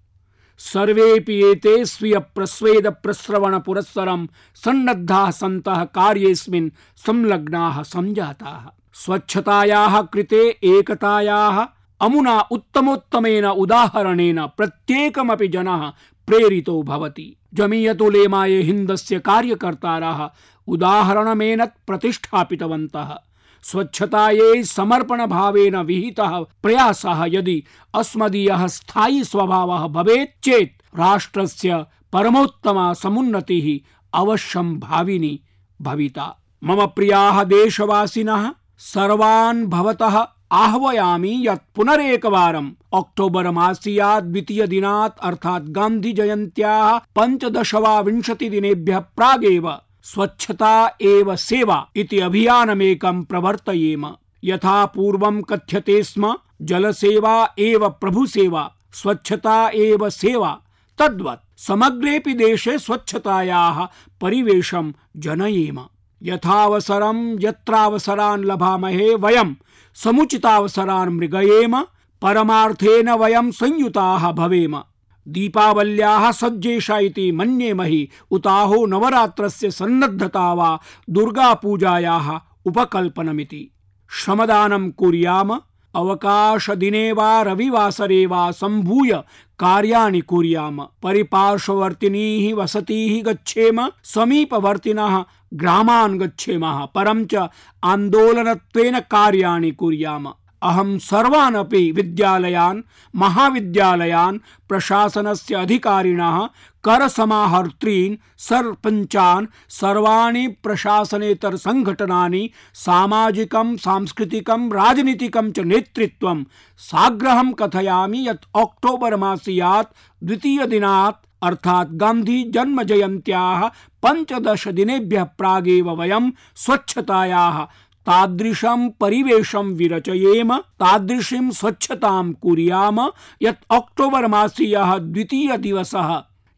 सर्वेऽपि 0.59 1.43
एते 1.43 1.85
स्वीय 1.85 2.19
प्रस्वेद 2.19 2.87
प्रस्रवण 2.87 3.59
पुरस्सरं 3.59 4.27
सन्नद्धाः 4.55 5.31
सन्तः 5.31 5.83
कार्येऽस्मिन् 5.83 6.69
संलग्नाः 6.97 7.83
सञ्जाताः 7.83 8.69
स्वच्छतायाः 8.93 10.01
कृते 10.01 10.59
एकतायाः, 10.63 11.67
अमुना 12.01 12.39
उत्तमोत्तमेन 12.41 13.45
उदाहरणेन 13.45 14.47
प्रत्येकमपि 14.47 15.47
जनः 15.47 15.89
प्रेरितो 16.27 16.83
भवति। 16.83 17.35
जमीयतुलेमाये 17.53 18.61
हिन्दस्य 18.61 19.19
कार्यकर्तारः 19.19 20.29
उदाहरणमेन 20.67 21.65
प्रतिष्ठापितवन्तः। 21.65 23.17
स्वच्छतायै 23.63 24.63
समर्पण 24.63 25.25
भावेन 25.25 25.75
विहितः 25.75 26.39
प्रयासः 26.63 27.25
यदि 27.27 27.63
अस्मदीयः 27.93 28.67
स्थायी 28.67 29.23
स्वभावः 29.23 29.87
भवेत् 29.87 30.45
चेत् 30.45 30.99
राष्ट्रस्य 30.99 31.85
परमोत्तमा 32.13 32.93
समुन्नतिः 32.93 33.89
अवश्यं 34.13 34.79
भाविनी 34.79 35.39
भविता। 35.81 36.35
मम 36.63 36.85
प्रियाः 36.85 37.43
देशवासिनः, 37.43 38.51
सर्वान् 38.77 39.67
भवतः 39.67 40.27
आह्वयामि 40.51 41.47
यत् 41.47 41.75
पुनरेकवारम् 41.75 42.71
अक्टोबर 42.93 43.51
मासीयात् 43.51 44.25
द्वितीय 44.25 44.67
दिनात् 44.67 45.19
अर्थात् 45.19 45.69
गान्धी 45.69 46.13
जयन्त्याः 46.13 46.97
पञ्चदश 46.97 47.75
विंशति 47.75 48.49
दिनेभ्यः 48.49 48.99
प्रागेव 48.99 49.69
स्वच्छता 50.03 50.97
एव 51.01 51.35
सेवा 51.35 51.87
इति 51.95 52.19
अभियानमेकं 52.19 53.23
प्रवर्तयेम। 53.23 54.05
यथा 54.43 54.85
पूर्वं 54.85 55.41
कथ्यते 55.41 56.03
स्म, 56.03 56.35
जलसेवा 56.61 57.53
एव 57.59 57.89
प्रभुसेवा, 57.89 58.73
स्वच्छता 58.93 59.69
एव 59.69 60.09
सेवा, 60.09 60.61
तद्वत् 60.97 61.59
समग्रेऽपि 61.59 62.33
देशे 62.33 62.79
स्वच्छतायाः 62.79 63.87
परिवेशं 64.21 64.91
जनयेम। 65.17 65.79
यथावसरं 66.23 67.39
यत्रावसरान् 67.39 68.45
लभामहे 68.45 69.15
वयं, 69.15 69.53
समुचितावसरान् 69.95 71.09
मृगयेम, 71.09 71.81
परमार्थेन 72.21 73.09
वयं 73.09 73.51
संयुताः 73.51 74.31
भवेम। 74.31 74.83
दीपावल्याः 75.27 76.31
सज्जेषा 76.31 76.97
इति 76.97 77.31
मन्येमहि 77.31 78.09
उताहो 78.31 78.85
नवरात्रस्य 78.85 79.71
सन्नद्धता 79.71 80.53
वा 80.53 80.79
दुर्गापूजायाः 81.09 82.39
उपकल्पनमिति। 82.65 83.71
श्रमदानं 84.11 84.91
कुर्याम, 84.91 85.59
अवकाशदिने 85.95 87.11
वा 87.11 87.41
रविवासरे 87.41 88.25
वा 88.25 88.51
सम्भूय 88.51 89.13
कार्याणि 89.59 90.21
कुर्याम। 90.21 90.81
परिपार्श्ववर्तिनीः 91.03 92.55
वसतीः 92.55 93.23
गच्छेम, 93.23 93.87
समीपवर्तिनः 94.03 95.25
ग्रामान् 95.53 96.19
गच्छेमः, 96.19 96.85
परं 96.85 97.25
च 97.25 97.49
आन्दोलनत्वेन 97.83 98.99
कार्याणि 98.99 99.71
कुर्याम। 99.71 100.33
अहं 100.63 100.97
सर्वान् 100.97 101.55
अपि 101.55 101.91
विद्यालयान्, 101.91 102.81
महाविद्यालयान्, 103.15 104.37
प्रशासनस्य 104.69 105.55
अधिकारिणः 105.55 106.45
करसमाहर्तॄन् 106.83 108.15
सरपञ्चान्, 108.37 109.47
सर्वाणि 109.69 110.47
प्रशासनेतर 110.47 111.55
सङ्घटनानि 111.55 112.49
सामाजिकं, 112.73 113.77
सांस्कृतिकं, 113.77 114.71
राजनीतिकं 114.71 115.51
च 115.51 115.59
नेतृत्वं 115.59 116.43
साग्रहं 116.77 117.51
कथयामि 117.53 118.27
यत् 118.27 118.45
अक्टोबर 118.55 119.15
मासीयात् 119.15 119.95
द्वितीयदिनात्, 120.23 121.25
अर्थात् 121.43 121.93
गान्धी 121.93 122.43
जन्म 122.43 122.83
जयन्त्याः 122.83 123.67
पञ्चदश 124.05 124.67
दिनेभ्यः 124.67 125.23
प्रागेव 125.23 126.01
वयं 126.01 126.31
स्वच्छतायाः 126.55 127.65
तादृशं 128.07 128.89
परिवेशं 128.89 129.73
विरचयेम, 129.73 130.55
तादृशीं 130.57 131.49
स्वच्छतां 131.51 132.31
कुर्याम। 132.33 132.99
यत् 133.41 133.65
अक्टोबर् 133.71 134.27
मासीयः 134.27 134.97
द्वितीयदिवसः 134.97 136.09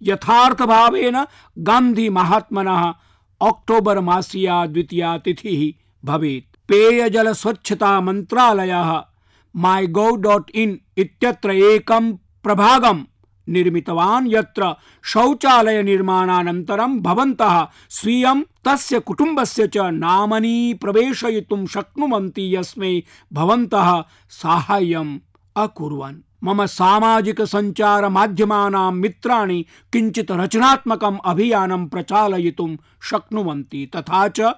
यथार्थभावेन 0.02 1.18
महात्मनः 2.10 2.84
अक्टोबर् 3.42 4.00
मासीया 4.00 4.66
द्वितीया 4.66 5.18
तिथिः 5.18 5.62
भवेत्। 6.04 6.58
पेयजल 6.68 7.32
स्वच्छता 7.34 8.00
मन्त्रालयः 8.02 8.92
माई 9.56 9.88
गौ 9.88 10.10
इत्यत्र 10.98 11.52
एकं 11.52 12.12
प्रभागं 12.44 13.04
निर्मितवान् 13.52 14.32
यत्र 14.34 14.74
शौचालय 15.12 15.82
निर्माणानन्तरं 15.90 17.00
भवन्तः 17.08 17.56
स्वीयं 18.00 18.42
तस्य 18.66 19.00
कुटुम्बस्य 19.08 19.68
च 19.68 19.92
नामनी 20.02 20.58
प्रवेशयितुं 20.82 21.66
शक्नुवन्ति 21.76 22.56
यस्मै 22.56 22.94
भवन्तः 23.34 23.90
साहाय्यम् 24.42 25.18
अकुर्वन्। 25.64 26.20
मम 26.44 26.66
सामाजिक 26.66 27.42
सञ्चार 27.54 28.08
माध्यमानां 28.10 28.92
मित्राणि 28.94 29.60
किञ्चित् 29.94 30.32
रचनात्मकम् 30.40 31.18
अभियानं 31.32 31.86
प्रचालयितुं 31.88 32.76
शक्नुवन्ति 33.10 33.82
तथा 33.96 34.28
च 34.38 34.54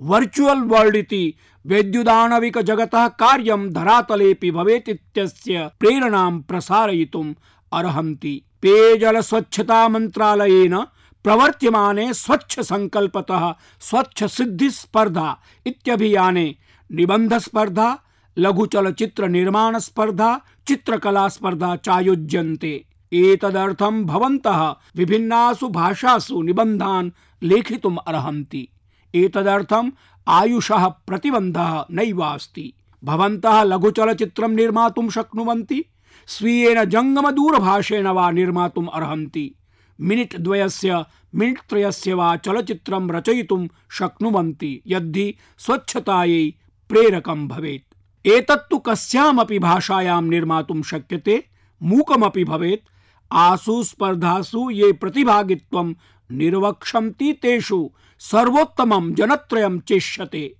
वर्चुअल 0.00 0.60
वर्ल्ड 0.72 0.96
इति 0.96 1.22
वैद्युदाणविक 1.64 2.58
जगतः 2.68 3.06
कार्यं 3.22 3.68
धरातलेऽपि 3.72 4.50
भवेत् 4.58 4.88
इत्यस्य 4.88 5.68
प्रेरणां 5.80 6.40
प्रसारयितुम् 6.48 7.34
अर्हन्ति। 7.72 8.42
पेयजल 8.62 9.20
स्वच्छता 9.20 9.88
मन्त्रालयेन 9.88 10.78
प्रवर्त्यमाने 11.24 12.14
स्वच्छ 12.14 12.60
संकल्पतः 12.60 13.54
स्वच्छ 13.80 14.24
सिद्धि 14.24 14.70
स्पर्धा 14.70 15.38
इत्यभियाने 15.66 16.56
निबन्ध 16.92 17.38
स्पर्धा 17.38 17.98
लघु 18.38 18.66
चलचित्र 18.66 19.28
निर्माण 19.28 19.78
स्पर्धा 19.78 20.40
चित्रकला 20.66 21.28
स्पर्धा 21.28 21.76
चायोज्यन्ते। 21.76 22.84
एतदर्थं 23.12 24.04
भवन्तः 24.04 24.74
विभिन्नासु 24.96 25.68
भाषासु 25.68 26.42
निबन्धान् 26.42 27.10
लेखितुम् 27.42 27.98
अर्हन्ति। 28.06 28.68
एतदर्थम् 29.14 29.90
आयुषः 30.28 30.88
प्रतिबन्धः 30.88 31.84
नैवास्ति। 31.90 32.72
भवन्तः 33.04 33.62
लघुचलचित्रं 33.62 34.48
निर्मातुं 34.48 35.10
शक्नुवन्ति। 35.10 35.84
स्वीयेन 36.28 36.84
जङ्गमदूरभाषेण 36.84 38.06
वा 38.06 38.30
निर्मातुम् 38.30 38.88
अर्हन्ति। 38.94 39.54
मिनिट् 40.00 40.36
द्वयस्य, 40.36 41.04
मिनिट् 41.34 41.68
त्रयस्य 41.68 42.14
वा 42.14 42.36
चलचित्रं 42.36 43.10
रचयितुं 43.10 43.68
शक्नुवन्ति, 43.90 44.82
यद्धि 44.86 45.34
स्वच्छतायै 45.58 46.54
प्रेरकं 46.88 47.48
भवेत्। 47.48 47.94
एतत्तु 48.26 48.78
कस्यामपि 48.78 49.58
भाषायां 49.58 50.22
निर्मातुं 50.22 50.82
शक्यते, 50.82 51.44
मूकमपि 51.82 52.44
भवेत्। 52.44 52.88
आसु 53.32 53.82
स्पर्धासु 53.82 54.70
ये 54.70 54.92
प्रतिभागित्वं 54.92 55.94
निर्वक्षन्ति, 56.32 57.32
तेषु 57.32 57.90
सर्वोत्तमं 58.18 59.14
जनत्रयं 59.14 59.80
चेष्यते। 59.80 60.56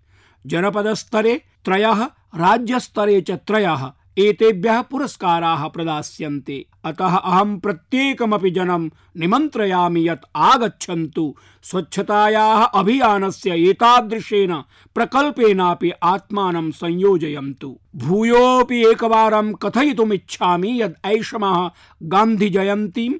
जनपदस्तरे 0.46 1.42
त्रयः, 1.64 2.04
राज्यस्तरे 2.34 3.20
च 3.20 3.30
त्रयः। 3.30 3.92
एतेभ्यः 4.18 4.80
पुरस्काराः 4.82 5.68
प्रदास्यन्ते। 5.68 6.66
अतः 6.84 7.16
अहं 7.16 7.58
प्रत्येकमपि 7.58 8.50
जनं 8.50 8.88
निमन्त्रयामि 9.16 10.08
यत् 10.08 10.24
आगच्छन्तु। 10.36 11.34
स्वच्छतायाः 11.62 12.64
अभियानस्य 12.64 13.68
एतादृशेन 13.70 14.54
प्रकल्पेनापि 14.94 15.90
आत्मानं 16.02 16.70
संयोजयन्तु। 16.70 17.78
भूयोऽपि 17.96 18.84
एकवारं 18.86 19.52
कथयितुमिच्छामि 19.52 20.82
यद् 20.82 21.06
ऐषमः 21.06 21.70
गान्धिजयन्तीं 22.02 23.10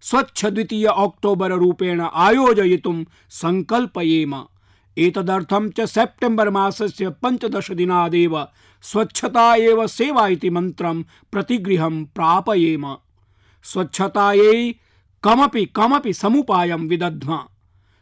स्वच्छ 0.00 0.46
द्वितीय 0.46 0.86
अक्टोबर 0.86 1.52
रूपेण 1.52 2.00
आयोजयितुं 2.00 3.04
सङ्कल्पयेम। 3.30 4.34
एतदर्थं 4.96 5.70
च 5.70 5.80
सेप्टेम्बर् 5.80 6.50
मासस्य 6.50 7.08
पञ्चदश 7.10 7.70
दिनादेव 7.70 8.36
स्वच्छता 8.82 9.54
एव 9.54 9.86
सेवा 9.86 10.28
इति 10.28 10.50
मन्त्रं 10.50 11.02
प्रतिगृहं 11.02 12.04
प्रापयेम। 12.04 12.96
स्वच्छतायै 13.64 14.74
कमपि 15.22 15.64
कमपि 15.64 16.12
समुपायं 16.12 16.88
विदध्म। 16.88 17.38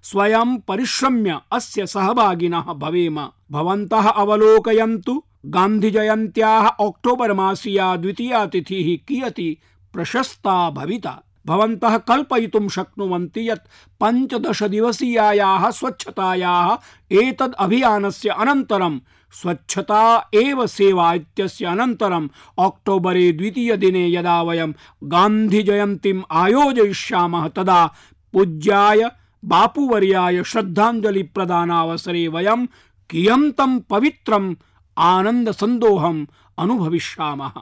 स्वयं 0.02 0.58
परिश्रम्य 0.58 1.40
अस्य 1.52 1.86
सहभागिनः 1.86 2.60
भवेम। 2.60 3.28
भवन्तः 3.52 4.08
अवलोकयन्तु। 4.08 5.22
गान्धिजयन्त्याः 5.46 6.68
अक्टोबर् 6.68 7.32
मासीया 7.32 7.96
द्वितीया 7.96 8.46
तिथिः 8.46 9.04
कियती 9.08 9.58
प्रशस्ता 9.92 10.70
भविता। 10.70 11.22
भवन्तः 11.46 11.98
कल्पयितुं 11.98 12.68
शक्नुवन्ति 12.68 13.50
यत् 13.50 13.66
पञ्चदशदिवसीयायाः 14.00 15.70
स्वच्छतायाः 15.70 16.76
एतद् 17.12 17.54
अभियानस्य 17.54 18.28
अनन्तरं 18.28 18.98
स्वच्छता 19.34 20.30
एव 20.34 20.66
सेवा 20.66 21.14
इत्यस्य 21.14 21.64
अनन्तरम् 21.64 22.28
अक्टोबरे 22.58 23.32
द्वितीयदिने 23.32 24.14
यदा 24.14 24.42
वयं 24.42 24.72
गान्धिजयन्तीम् 25.04 26.22
आयोजयिष्यामः 26.32 27.48
तदा 27.48 27.86
पूज्याय 28.32 29.10
बापुवर्याय 29.44 30.44
श्रद्धाञ्जलिप्रदानावसरे 30.44 32.28
वयं 32.28 32.66
कियन्तं 33.10 33.80
पवित्रम् 33.80 34.54
आनन्दसन्दोहम् 34.98 36.26
अनुभविष्यामः। 36.58 37.52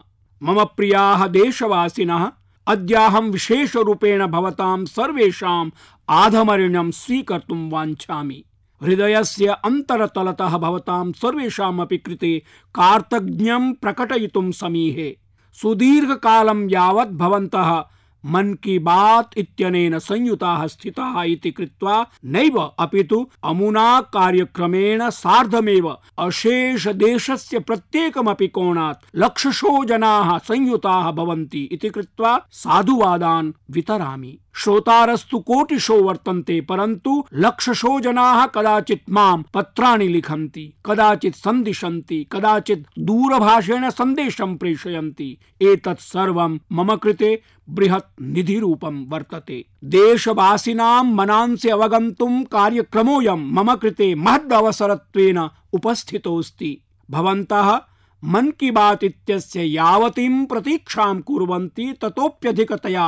मम 0.42 0.64
प्रियाः 0.64 1.26
देशवासिनः, 1.26 2.30
अद्याहं 2.66 3.30
विशेषरूपेण 3.30 4.26
भवतां 4.26 4.84
सर्वेषाम् 4.84 5.70
आधमर्ण्यं 6.08 6.90
स्वीकर्तुं 6.90 7.70
वाञ्छामि। 7.70 8.44
हृदयस्य 8.84 9.56
अन्तरतलतः 9.64 10.56
भवतां 10.58 11.12
सर्वेषामपि 11.12 11.98
कृते 11.98 12.38
कार्तज्ञं 12.74 13.72
प्रकटयितुं 13.72 14.50
समीहे। 14.50 15.16
सुदीर्घकालं 15.58 16.68
यावत् 16.70 17.16
भवन्तः 17.16 17.82
मन 18.24 18.52
की 18.54 18.78
बात 18.78 19.30
इत्यनेन 19.36 19.98
संयुताः 19.98 20.66
स्थिताः 20.66 21.22
इति 21.22 21.50
कृत्वा 21.50 21.94
नैव 22.24 22.58
अपितु 22.58 23.18
अमुना 23.44 24.00
कार्यक्रमेण 24.00 25.08
सार्धमेव 25.10 25.88
अशेष 26.18 26.86
देशस्य 26.88 27.58
प्रत्येकमपि 27.58 28.48
कोणात् 28.48 29.04
लक्षशो 29.16 29.84
जनाः 29.84 30.38
संयुताः 30.38 31.10
भवन्ति 31.10 31.62
इति 31.72 31.88
कृत्वा 31.88 32.38
साधुवादान् 32.52 33.52
वितरामि। 33.70 34.38
श्रोतारस्तु 34.54 35.38
कोटिशो 35.38 36.02
वर्तन्ते, 36.02 36.60
परन्तु 36.60 37.24
लक्षशो 37.34 38.00
जनाः 38.00 38.46
कदाचित् 38.46 39.10
माँ 39.10 39.44
पत्राणि 39.54 40.08
लिखन्ति, 40.08 40.74
कदाचित् 40.86 41.36
सन्दिशन्ति, 41.36 42.26
कदाचित् 42.32 42.86
दूरभाषेण 42.98 43.90
सन्देशं 43.90 44.56
प्रेषयन्ति। 44.56 45.38
एतत् 45.62 46.00
सर्वं 46.00 46.58
मम 46.72 46.94
कृते 46.96 47.42
बृहत् 47.70 48.22
निधिरूपं 48.22 49.04
वर्तते। 49.08 49.64
देशवासिनां 49.84 51.04
मनांसि 51.04 51.68
अवगन्तुं 51.68 52.42
कार्यक्रमोऽयं 52.42 53.50
मम 53.52 53.74
कृते 53.74 54.14
महदवसरत्वेन 54.14 55.48
उपस्थितोऽस्ति। 55.72 56.78
भवन्तः 57.10 57.80
मन 58.22 58.50
की 58.50 58.70
बात 58.70 59.04
इत्यस्य 59.04 59.62
यावतीं 59.62 60.44
प्रतीक्षां 60.46 61.20
कुर्वन्ति 61.20 61.92
ततोप्यधिकतया 62.02 63.06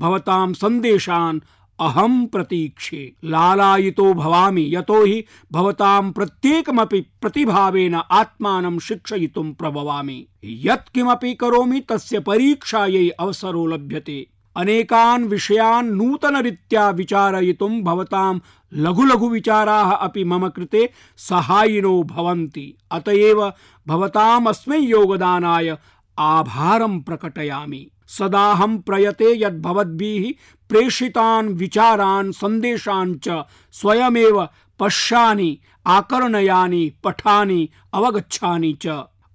भवतां 0.00 0.52
सन्देशान् 0.52 1.40
अहं 1.80 2.26
प्रतीक्षे। 2.26 3.12
लालायितो 3.24 4.14
भवामि 4.14 4.66
यतो 4.74 5.04
हि 5.04 5.24
भवतां 5.52 6.12
प्रत्येकमपि 6.12 7.00
प्रतिभावेन 7.00 7.94
आत्मानं 7.94 8.78
शिक्षयितुं 8.78 9.52
प्रभवामि। 9.52 10.26
यत्किमपि 10.44 11.34
करोमि, 11.34 11.80
तस्य 11.80 12.20
परीक्षायै 12.20 13.08
अवसरो 13.08 13.66
लभ्यते। 13.66 14.26
अनेकान् 14.56 15.24
विषयान् 15.24 15.90
नूतनरीत्या 15.90 16.90
विचारयितुं 16.90 17.82
भवतां 17.82 18.38
लघु 18.74 19.04
लघु 19.04 19.28
विचाराः 19.28 19.90
अपि 19.90 20.24
मम 20.24 20.48
कृते 20.48 20.90
सहायिनो 21.16 22.02
भवन्ति। 22.02 22.74
अत 22.90 23.08
एव 23.08 23.52
भवताम् 23.88 24.46
अस्मै 24.46 24.78
योगदानाय 24.78 25.78
आभारं 26.18 27.00
प्रकटयामि। 27.00 27.90
सदाहं 28.08 28.78
प्रयते 28.78 29.40
यद् 29.40 29.62
भवद्भिः 29.62 30.32
प्रेषितान् 30.68 31.48
विचारान् 31.48 32.32
सन्देशान् 32.32 33.16
च 33.24 33.44
स्वयमेव 33.72 34.48
पश्यानि, 34.80 35.58
आकर्णयानि, 35.86 36.92
पठानि, 37.04 37.68
अवगच्छानि 37.94 38.78
च। 38.82 38.86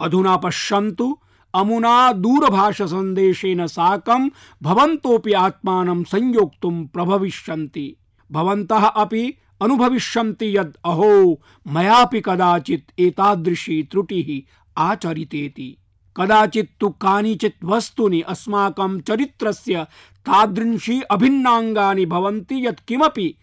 अधुना 0.02 0.38
पश्यन्तु, 0.38 1.18
अमुना 1.56 2.12
दूरभाषसन्देशेन 2.12 3.68
साकं 3.68 4.30
भवन्तोऽपि 4.64 5.32
आत्मानं 5.34 6.04
संयोक्तुं 6.04 6.86
प्रभविष्यन्ति। 6.86 7.96
भवन्तः 8.32 8.86
अपि 8.86 9.34
अनुभविष्यन्ति 9.62 10.58
यद् 10.58 10.74
अहो, 10.86 11.42
मयापि 11.68 12.22
कदाचित् 12.22 13.00
एतादृशी 13.00 13.84
त्रुटिः 13.84 14.52
आचरितेति। 14.78 15.78
कदाचित् 16.18 16.80
तु 16.80 16.90
कानिचित् 16.90 17.66
वस्तूनि 17.66 18.22
अस्माकं 18.22 19.00
चरित्रस्य 19.02 19.84
तादृशी 20.26 21.02
अभिन्नाङ्गानि 21.02 22.06
भवन्ति 22.06 22.68
यत् 22.68 22.86
किमपि 22.88 23.36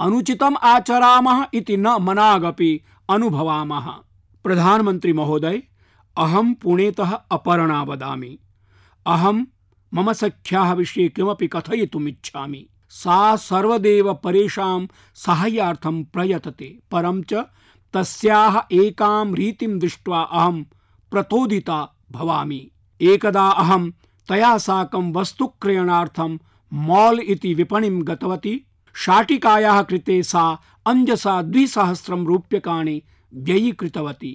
अनुचितम् 0.00 0.56
आचरामः 0.56 1.46
इति 1.54 1.76
न 1.76 1.86
मनागपि 1.86 2.80
अनुभवामः। 3.10 3.86
प्रधानमन्त्री 4.44 5.12
महोदय, 5.12 5.62
अहं 6.18 6.54
पुणेतः 6.54 7.12
अपर्णा 7.30 7.82
वदामि। 7.82 8.38
अहं 9.06 9.44
मम 9.94 10.12
सख्याः 10.12 10.72
विषये 10.72 11.08
किमपि 11.08 11.48
कथयितुम् 11.48 12.08
इच्छामि 12.08 12.68
सा 12.90 13.36
सर्वदेव 13.36 14.14
परेषां 14.14 14.86
साहाय्यार्थं 15.14 16.04
प्रयतते, 16.04 16.78
परं 16.90 17.22
च 17.22 17.34
तस्याः 17.94 18.62
एकां 18.72 19.34
रीतिं 19.34 19.78
दृष्ट्वा 19.78 20.20
अहं 20.22 20.62
प्रतोदिता 21.10 21.93
भवामि। 22.14 22.60
एकदा 23.00 23.48
अहं 23.62 23.90
तया 24.28 24.56
साकं 24.58 25.12
वस्तुक्रयणार्थं 25.12 26.36
मॉल 26.72 27.20
इति 27.20 27.54
विपणिं 27.54 28.00
गतवती। 28.08 28.54
शाटिकायाः 28.94 29.82
कृते 29.82 30.22
सा 30.22 30.44
अञ्जसा 30.86 31.40
द्विसहस्रं 31.42 32.24
रूप्यकाणि 32.26 33.00
व्ययीकृतवती। 33.32 34.32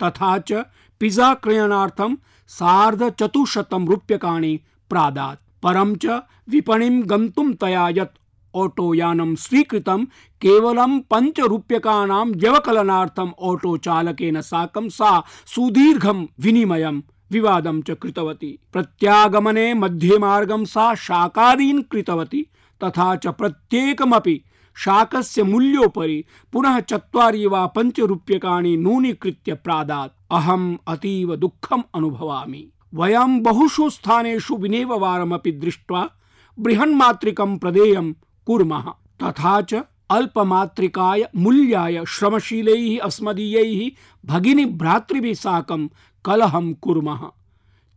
तथा 0.00 0.36
च 0.38 0.64
पिज़्ज़ा 1.00 1.32
क्रयणार्थं 1.34 2.14
सार्धचतुश्शतं 2.50 3.86
रूप्यकाणि 3.86 4.54
प्रादात्। 4.90 5.40
परं 5.62 5.94
च 6.02 6.20
विपणिं 6.50 7.02
गन्तुं 7.10 7.52
तया 7.62 7.88
यत् 7.88 8.18
ऑटोयानं 8.54 9.34
स्वीकृतं 9.34 10.04
केवलं 10.42 10.98
पञ्चरूप्यकाणां 11.10 12.24
व्यवकलनार्थम् 12.32 13.32
ऑटो 13.48 13.76
चालकेन 13.86 14.40
साकं 14.40 14.88
सा 14.88 15.10
सुदीर्घं 15.54 16.24
विनिमयं 16.40 17.00
विवादं 17.32 17.82
च 17.82 17.90
कृतवती। 17.90 18.58
प्रत्यागमने 18.72 19.74
मध्ये 19.74 20.18
मार्गं 20.18 20.64
सा 20.64 20.94
शाकादीन् 20.94 21.82
कृतवती, 21.82 22.46
तथा 22.84 23.16
च 23.16 23.26
प्रत्येकमपि 23.26 24.44
शाकस्य 24.76 25.42
मूल्योपरि 25.42 26.24
पुनः 26.52 26.80
चत्वारि 26.80 27.46
वा 27.46 27.66
पञ्चरूप्यकाणि 27.66 28.76
नूनीकृत्य 28.76 29.54
प्रादात्। 29.54 30.12
अहम् 30.30 30.76
अतीव 30.88 31.36
दुःखम् 31.36 31.82
अनुभवामि। 31.94 32.68
वयं 32.94 33.42
बहुषु 33.42 33.90
स्थानेषु 33.90 34.56
विनेववारमपि 34.56 35.52
दृष्ट्वा 35.52 36.10
बृहन्मात्रिकं 36.58 37.58
प्रदेयं 37.58 38.12
कुर्मः, 38.46 38.84
तथा 39.22 39.60
च 39.60 39.74
अल्पमात्रिकाय 40.10 41.28
मूल्याय 41.36 42.04
श्रमशीलैः, 42.08 42.98
अस्मदीयैः, 43.04 43.90
भगिनी 44.26 44.64
भ्रातृभिः 44.64 45.34
साकं 45.34 45.88
कलहं 46.28 46.74
कुर्मः, 46.74 47.26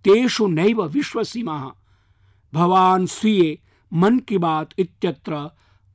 तेषु 0.04 0.48
नैव 0.48 0.86
विश्वसीमः। 0.86 1.72
भवान् 2.54 3.08
स्वीये 3.08 3.60
मन 3.94 4.20
की 4.20 4.38
बात 4.38 4.70
इत्यत्र 4.80 5.50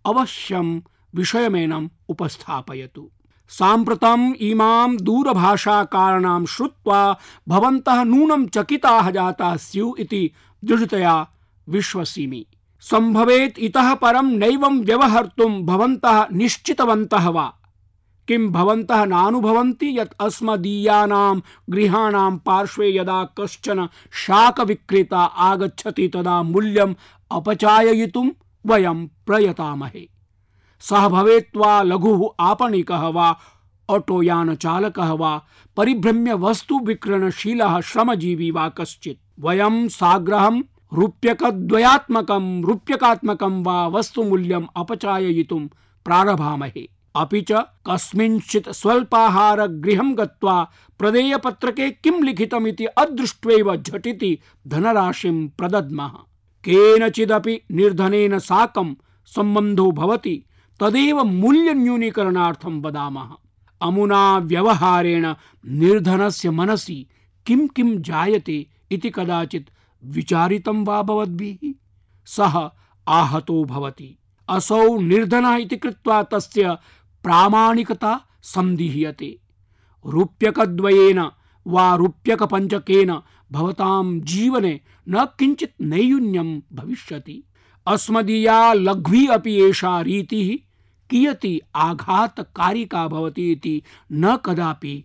अवश्यं 0.06 0.80
विषयमेनम् 1.14 1.88
उपस्थापयतु। 2.08 3.10
साम्प्रतम् 3.48 4.34
इमां 4.34 4.96
दूरभाषाकारणां 4.96 6.46
श्रुत्वा 6.46 7.18
भवन्तः 7.48 8.04
नूनं 8.04 8.46
चकिताः 8.46 9.10
जाताः 9.10 9.56
स्युः 9.56 9.94
इति 9.98 10.30
दृढतया 10.64 11.28
विश्वसिमि। 11.68 12.46
सम्भवेत् 12.80 13.58
इतः 13.58 13.94
परं 13.94 14.38
नैवं 14.38 14.80
व्यवहर्तुं 14.80 15.66
भवन्तः 15.66 16.26
निश्चितवन्तः 16.32 17.28
वा? 17.28 17.54
किं 18.28 18.52
भवन्तः 18.52 19.04
नानुभवन्ति 19.04 19.98
यत् 19.98 20.14
अस्मदीयानां 20.20 21.40
गृहाणां 21.70 22.36
पार्श्वे 22.36 22.96
यदा 22.96 23.24
कश्चन 23.24 23.88
शाकविक्रेता 24.12 25.18
आगच्छति 25.18 26.08
तदा 26.08 26.42
मूल्यम् 26.42 26.94
अपचाययितुं 27.30 28.30
वयं 28.66 29.06
प्रयतामहे। 29.06 30.08
सः 30.80 31.08
भवेत् 31.08 31.56
वा 31.56 31.82
लघुः 31.82 32.28
आपणिकः 32.40 33.06
वा 33.08 33.38
ऑटोयान 33.90 34.54
चालकः 34.54 35.12
वा 35.12 35.42
परिभ्रम्य 35.76 36.34
वस्तु 36.34 36.78
विक्रयणशीलः 36.78 37.80
श्रमजीवी 37.80 38.50
वा 38.50 38.68
कश्चित्। 38.68 39.18
वयं 39.40 39.88
साग्रहं 39.88 40.62
रूप्यकद्वयात्मकं, 40.92 42.62
रूप्यकात्मकं 42.62 43.62
वा 43.62 43.86
वस्तुमूल्यम् 43.86 44.66
अपचाययितुं 44.76 45.66
प्रारभामहे। 46.04 46.95
अपि 47.16 47.40
च 47.40 47.52
कस्मिंश्चित् 47.86 48.68
स्वल्पाहारगृहं 48.68 50.18
गत्वा 50.18 50.70
प्रदेयपत्रके 50.98 51.90
किं 51.90 52.24
लिखितमिति 52.24 52.84
अदृष्ट्वैव 52.84 53.76
झटिति 53.76 54.38
धनराशिं 54.68 55.48
प्रदद्मः। 55.48 56.08
केनचिदपि 56.64 57.60
निर्धनेन 57.72 58.38
साकं 58.38 58.94
सम्बन्धो 59.26 59.92
भवति, 59.92 60.44
तदेव 60.80 61.24
मूल्यन्यूनीकरणार्थं 61.24 62.82
वदामः। 62.82 63.28
अमुना 63.82 64.38
व्यवहारेण 64.38 65.34
निर्धनस्य 65.66 66.50
मनसि 66.50 67.06
किं 67.46 67.68
किं 67.68 68.02
जायते 68.02 68.66
इति 68.90 69.10
कदाचित् 69.10 69.70
विचारितं 70.04 70.84
वा 70.84 71.02
भवद्भिः? 71.02 71.72
सः 72.26 72.70
आहतो 73.08 73.64
भवति। 73.64 74.18
असौ 74.48 74.98
निर्धनः 74.98 75.54
इति 75.54 75.76
कृत्वा 75.76 76.22
तस्य 76.22 76.76
प्रामाणिकता 77.26 78.20
सन्दिह्यते 78.42 79.38
रूप्यकद्वयेन 80.06 81.30
वा 81.66 81.94
रूप्यकपञ्चकेन 81.94 83.20
भवतां 83.52 84.20
जीवने 84.20 84.80
न 85.08 85.24
किञ्चित् 85.38 85.82
नैयून्यं 85.82 86.60
भविष्यति। 86.72 87.44
अस्मदीया 87.86 88.72
लघ्वी 88.72 89.26
अपि 89.26 89.54
एषा 89.62 90.00
रीतिः 90.00 90.66
कियती 91.10 91.60
आघातकारिका 91.74 93.08
भवति 93.08 93.52
इति 93.52 93.82
न 94.12 94.36
कदापि 94.36 95.04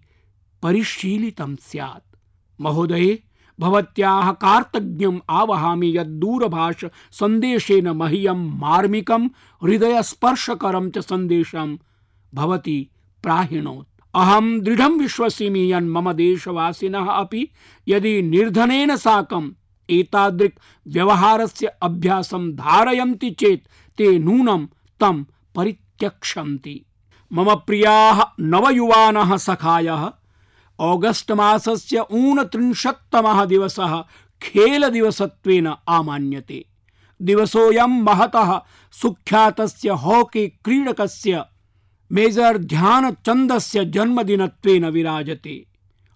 परिशीलितं 0.64 1.56
स्यात्। 1.56 2.16
महोदये, 2.62 3.24
भवत्याः 3.60 4.32
कार्तज्ञम् 4.32 5.20
आवहामि 5.30 5.98
यद् 5.98 6.20
दूरभाष 6.20 6.86
सन्देशेन 7.12 7.90
मह्यं 7.90 8.60
मार्मिकं, 8.60 9.28
हृदयस्पर्शकरं 9.64 10.90
च 10.90 10.98
सन्देशं 10.98 11.78
भवती 12.34 12.90
प्राहिणोत्। 13.24 13.88
अहं 14.16 14.60
दृढं 14.60 14.98
विश्वसिमि 15.00 15.74
यन् 15.74 15.90
मम 15.90 16.12
देशवासिनः 16.12 17.12
अपि 17.12 17.48
यदि 17.88 18.22
निर्धनेन 18.22 18.96
साकम् 18.96 19.52
एतादृक् 19.90 20.60
व्यवहारस्य 20.88 21.68
अभ्यासं 21.68 22.52
धारयन्ति 22.52 23.30
चेत् 23.32 23.68
ते 23.98 24.20
नूनं 24.20 24.66
तं 25.00 25.24
परित्यक्षन्ति। 25.56 26.86
मम 27.34 27.56
प्रियाः 27.56 28.24
नवयुवानः 28.40 29.38
सखायः 29.38 30.12
ऑगस्ट 30.80 31.32
मासस्य 31.32 32.06
ऊनत्रिंशत्तमः 32.12 33.46
दिवसः 33.46 34.04
खेलदिवसत्वेन 34.42 35.74
आमान्यते। 35.88 36.66
दिवसोऽयं 37.22 38.02
महतः 38.04 38.62
सुख्यातस्य 38.92 39.90
हॉकी 39.90 40.48
क्रीडकस्य 40.48 41.44
मेजर 42.12 42.58
ध्यानचन्दस्य 42.58 43.86
जन्मदिनत्वेन 43.86 44.86
विराजते। 44.86 45.66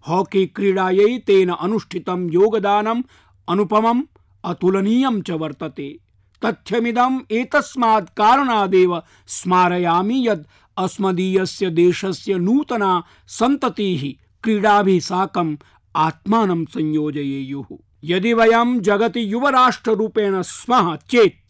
हॉकी 0.07 0.45
क्रीडायै 0.45 1.17
तेन 1.19 1.49
अनुष्ठितं 1.49 2.29
योगदानम् 2.29 3.03
अनुपमम् 3.49 4.03
अतुलनीयं 4.43 5.21
च 5.21 5.31
वर्तते। 5.31 5.99
तथ्यमिदम् 6.45 7.19
एतस्मात् 7.31 8.09
कारणादेव 8.17 9.01
स्मारयामि 9.27 10.27
यद् 10.27 10.43
अस्मदीयस्य 10.77 11.69
देशस्य 11.69 12.37
नूतना 12.37 13.03
सन्ततिः 13.27 14.03
क्रीडाभिः 14.43 14.99
साकम् 14.99 15.57
आत्मानं 15.95 16.65
संयोजयेयुः। 16.65 17.77
यदि 18.03 18.33
वयं 18.33 18.79
जगति 18.79 19.33
युवराष्ट्ररूपेण 19.33 20.41
स्मः 20.41 20.95
चेत्, 20.95 21.41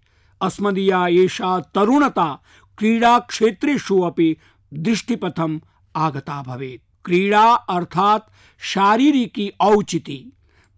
अस्मदीया 0.41 1.07
एषा 1.07 1.59
तरुणता 1.59 2.41
क्रीडाक्षेत्रेषु 2.77 4.01
अपि 4.01 4.37
दृष्टिपथम् 4.73 5.59
आगता 5.95 6.43
भवेत्। 6.43 7.05
क्रीडा 7.05 7.53
अर्थात् 7.53 8.23
शारीरिकी 8.59 9.51
औचिति, 9.61 10.31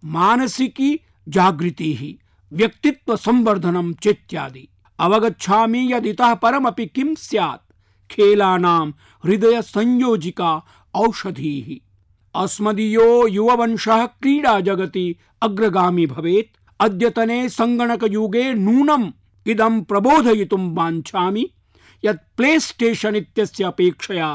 मानसिकी 0.04 1.00
जागृतिः, 1.28 2.24
व्यक्तित्व 2.56 3.16
संवर्धनम 3.16 3.92
चेत्यादि। 3.92 4.68
अवगच्छामि 4.98 5.92
यदितः 5.92 6.34
परमपि 6.34 6.86
किं 6.86 7.14
स्यात्। 7.14 7.72
खेलानां 8.10 8.90
हृदय 9.24 9.62
संयोजिका 9.62 10.62
औषधीः। 10.94 11.88
अस्मदीयो 12.42 13.26
युववंशः 13.26 14.06
क्रीडा 14.06 14.60
जगति 14.60 15.16
अग्रगामी 15.42 16.06
भवेत्। 16.06 16.58
अद्यतने 16.80 17.48
सङ्गणकयुगे 17.48 18.54
नूनम् 18.54 19.12
इदं 19.46 19.82
प्रबोधयितुं 19.82 20.74
वाञ्छामि। 20.74 21.50
यत् 22.04 22.36
प्ले 22.36 22.60
स्टेशन 22.60 23.16
इत्यस्य 23.16 23.64
अपेक्षया 23.64 24.34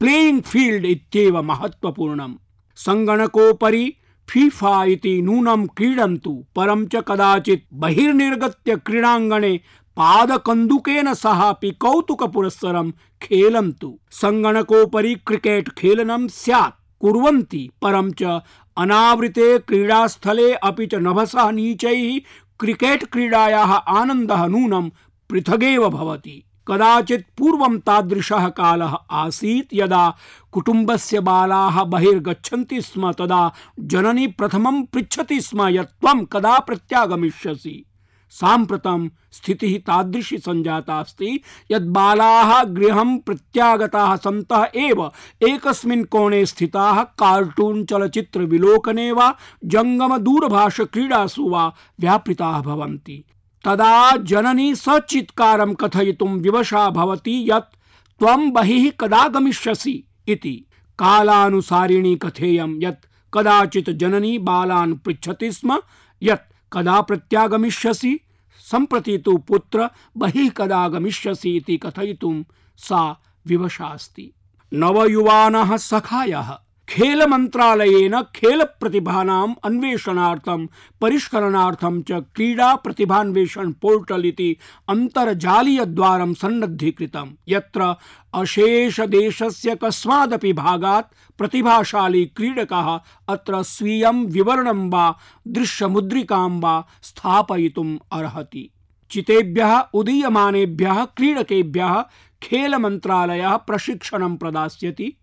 प्लेइंग 0.00 0.40
फ़ील्ड 0.42 0.84
इत्येव 0.84 1.42
महत्वपूर्णम् 1.42 2.34
सङ्गणकोपरि 2.76 3.94
फीफा 4.30 4.84
इति 4.84 5.22
नूनं 5.22 5.66
क्रीडन्तु, 5.66 6.44
परं 6.56 6.86
च 6.86 6.96
कदाचित् 7.08 7.64
बहिर्निर्गत्य 7.72 8.76
क्रीडाङ्गणे 8.76 9.60
पादकन्दुकेन 9.96 11.14
सह 11.14 11.42
अपि 11.42 11.70
कौतुकपुरस्सरं 11.70 12.90
खेलन्तु। 13.22 13.98
सङ्गणकोपरि 14.10 15.14
क्रिकेट् 15.14 15.68
खेलनं 15.68 16.26
स्यात्, 16.28 16.74
कुर्वन्ति, 17.00 17.70
परं 17.82 18.10
च 18.12 18.40
अनावृते 18.76 19.58
क्रीडास्थले 19.58 20.52
अपि 20.52 20.86
च 20.86 20.94
नभसः 20.94 21.50
नीचैः 21.50 22.20
क्रिकेट् 22.60 23.04
क्रीडायाः 23.04 23.72
आनन्दः 23.72 24.46
नूनं 24.46 24.88
पृथगेव 25.30 25.88
भवति। 25.88 26.44
कदाचित् 26.68 27.38
पूर्वं 27.38 27.78
तादृशः 27.78 28.48
कालः 28.48 28.96
आसीत्, 29.10 29.74
यदा 29.74 30.16
कुटुम्बस्य 30.52 31.20
बालाः 31.20 31.84
बहिर्गच्छन्ति 31.84 32.80
स्म, 32.80 33.12
तदा 33.12 33.52
जननी 33.80 34.26
प्रथमं 34.26 34.82
पृच्छति 34.82 35.40
स्म, 35.40 35.68
यत् 35.68 36.00
त्वं 36.00 36.24
कदा 36.24 36.58
प्रत्यागमिष्यसि। 36.58 37.84
साम्प्रतं 38.30 39.08
स्थितिः 39.32 39.78
तादृशी 39.78 40.38
सञ्जाता 40.38 41.00
अस्ति 41.00 41.40
यद् 41.72 41.92
बालाः 41.92 42.62
गृहं 42.64 43.18
प्रत्यागताः 43.18 44.16
सन्तः 44.16 44.66
एव, 44.76 45.10
एकस्मिन् 45.42 46.04
कोणे 46.04 46.46
स्थिताः 46.46 47.02
कार्टून् 47.02 47.86
चलच्चित्रविलोकने 47.86 49.12
वा 49.12 49.34
जङ्गमदूरभाषक्रीडासु 49.64 51.48
वा 51.48 51.74
व्यापृताः 52.00 52.60
भवन्ति। 52.60 53.24
तदा 53.64 54.16
जननी 54.16 54.74
सचित्कारं 54.74 55.74
कथयितुं 55.74 56.28
विवशा 56.40 56.88
भवति 56.90 57.36
यत् 57.50 57.74
त्वं 58.20 58.50
बहिः 58.50 58.90
कदा 59.00 59.26
गमिष्यसि 59.28 59.92
इति। 60.28 60.54
कालानुसारिणी 60.98 62.14
कथेयं 62.16 62.74
यत् 62.82 63.06
कदाचित् 63.32 63.90
जननी 63.90 64.38
बालान् 64.38 64.94
पृच्छति 64.94 65.52
स्म 65.52 65.78
यत् 66.22 66.50
कदा 66.72 67.00
प्रत्यागमिष्यसि। 67.00 68.18
सम्प्रति 68.66 69.16
तु 69.18 69.36
पुत्र 69.38 69.88
बहिः 70.16 70.50
कदा 70.50 70.88
गमिष्यसि 70.88 71.56
इति 71.56 71.76
कथयितुं 71.76 72.42
सा 72.78 73.00
विवशा 73.46 73.86
अस्ति 73.86 74.32
नवयुवानः 74.72 75.76
सखायः। 75.76 76.50
खेल 76.88 77.26
मन्त्रालयेन 77.26 78.22
खेल 78.22 78.64
प्रतिभानाम् 78.64 79.54
अन्वेषणार्थं, 79.64 80.66
परिष्करणार्थं 81.00 82.02
च 82.02 82.12
क्रीडा 82.12 82.74
प्रतिभान्वेषण 82.74 83.72
पोर्टल 83.72 84.24
इति 84.24 84.56
अन्तर्जालीयद्वारं 84.88 86.34
सन्नद्धीकृतं 86.34 87.30
यत्र 87.48 87.94
अशेष 88.34 89.00
देशस्य 89.00 89.74
कस्मादपि 89.74 90.52
भागात् 90.52 91.38
प्रतिभाशाली 91.38 92.24
क्रीडकः 92.24 93.00
अत्र 93.28 93.62
स्वीयं 93.62 94.26
विवरणं 94.26 94.90
वा, 94.90 95.18
दृश्यमुद्रिकां 95.48 96.60
वा 96.60 96.86
स्थापयितुम् 97.02 97.98
अर्हति। 98.12 98.70
चितेभ्यः, 99.10 99.80
उदीयमानेभ्यः, 99.94 101.04
क्रीडकेभ्यः 101.04 102.04
खेल 102.42 102.74
मन्त्रालयः 102.74 103.56
प्रशिक्षणं 103.56 104.36
प्रदास्यति। 104.36 105.14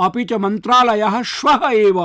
अपि 0.00 0.24
च 0.24 0.32
मन्त्रालयः 0.32 1.22
श्वः 1.22 1.68
एव 1.70 2.00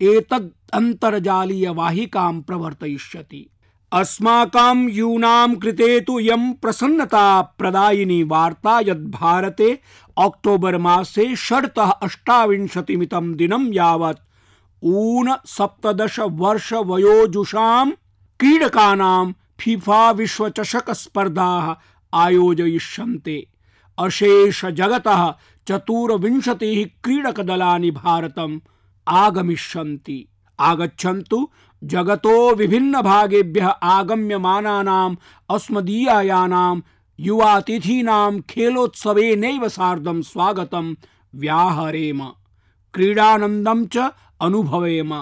एतद् 0.00 0.50
अन्तर्जालीयवाहिकां 0.74 2.40
प्रवर्तयिष्यति। 2.40 3.48
अस्माकं 3.92 4.88
यूनां 4.88 5.54
कृते 5.54 6.00
तु 6.00 6.18
इयं 6.20 6.52
प्रसन्नता 6.52 7.40
प्रदायिनी 7.58 8.22
वार्ता 8.22 8.78
यद् 8.80 9.10
भारते 9.10 9.70
अक्टोबर् 10.16 10.78
मासे 10.78 11.34
षड्तः 11.36 11.90
अष्टाविंशतिमितं 12.02 13.34
दिनं 13.34 13.72
यावत् 13.72 14.24
ऊन 14.82 15.34
सप्तदश 15.46 16.18
वर्ष 16.20 16.72
वयोजुषां 16.86 17.90
क्रीडकानां 18.40 19.32
फीफा 19.60 20.10
विश्वचषक 20.10 20.90
स्पर्धाः 20.90 21.74
आयोजयिष्यन्ते। 22.12 23.46
अशेष 23.98 24.64
जगतः 24.64 25.22
चतुर्विंशतिः 25.68 27.00
क्रीडकदलानि 27.04 27.90
भारतम् 27.90 28.60
आगमिष्यन्ति। 29.08 30.28
आगच्छन्तु 30.60 31.48
जगतो 31.84 32.54
विभिन्नभागेभ्यः 32.54 33.68
आगम्यमानानाम् 33.68 35.16
अस्मदीयानां 35.50 36.80
युवातिथीनां 37.20 38.40
खेलोत्सवेनैव 38.40 39.68
सार्धं 39.68 40.22
स्वागतं 40.22 40.94
व्याहरेम। 41.34 42.22
क्रीडानन्दं 42.94 43.86
च 43.86 43.96
अनुभवेम, 44.40 45.14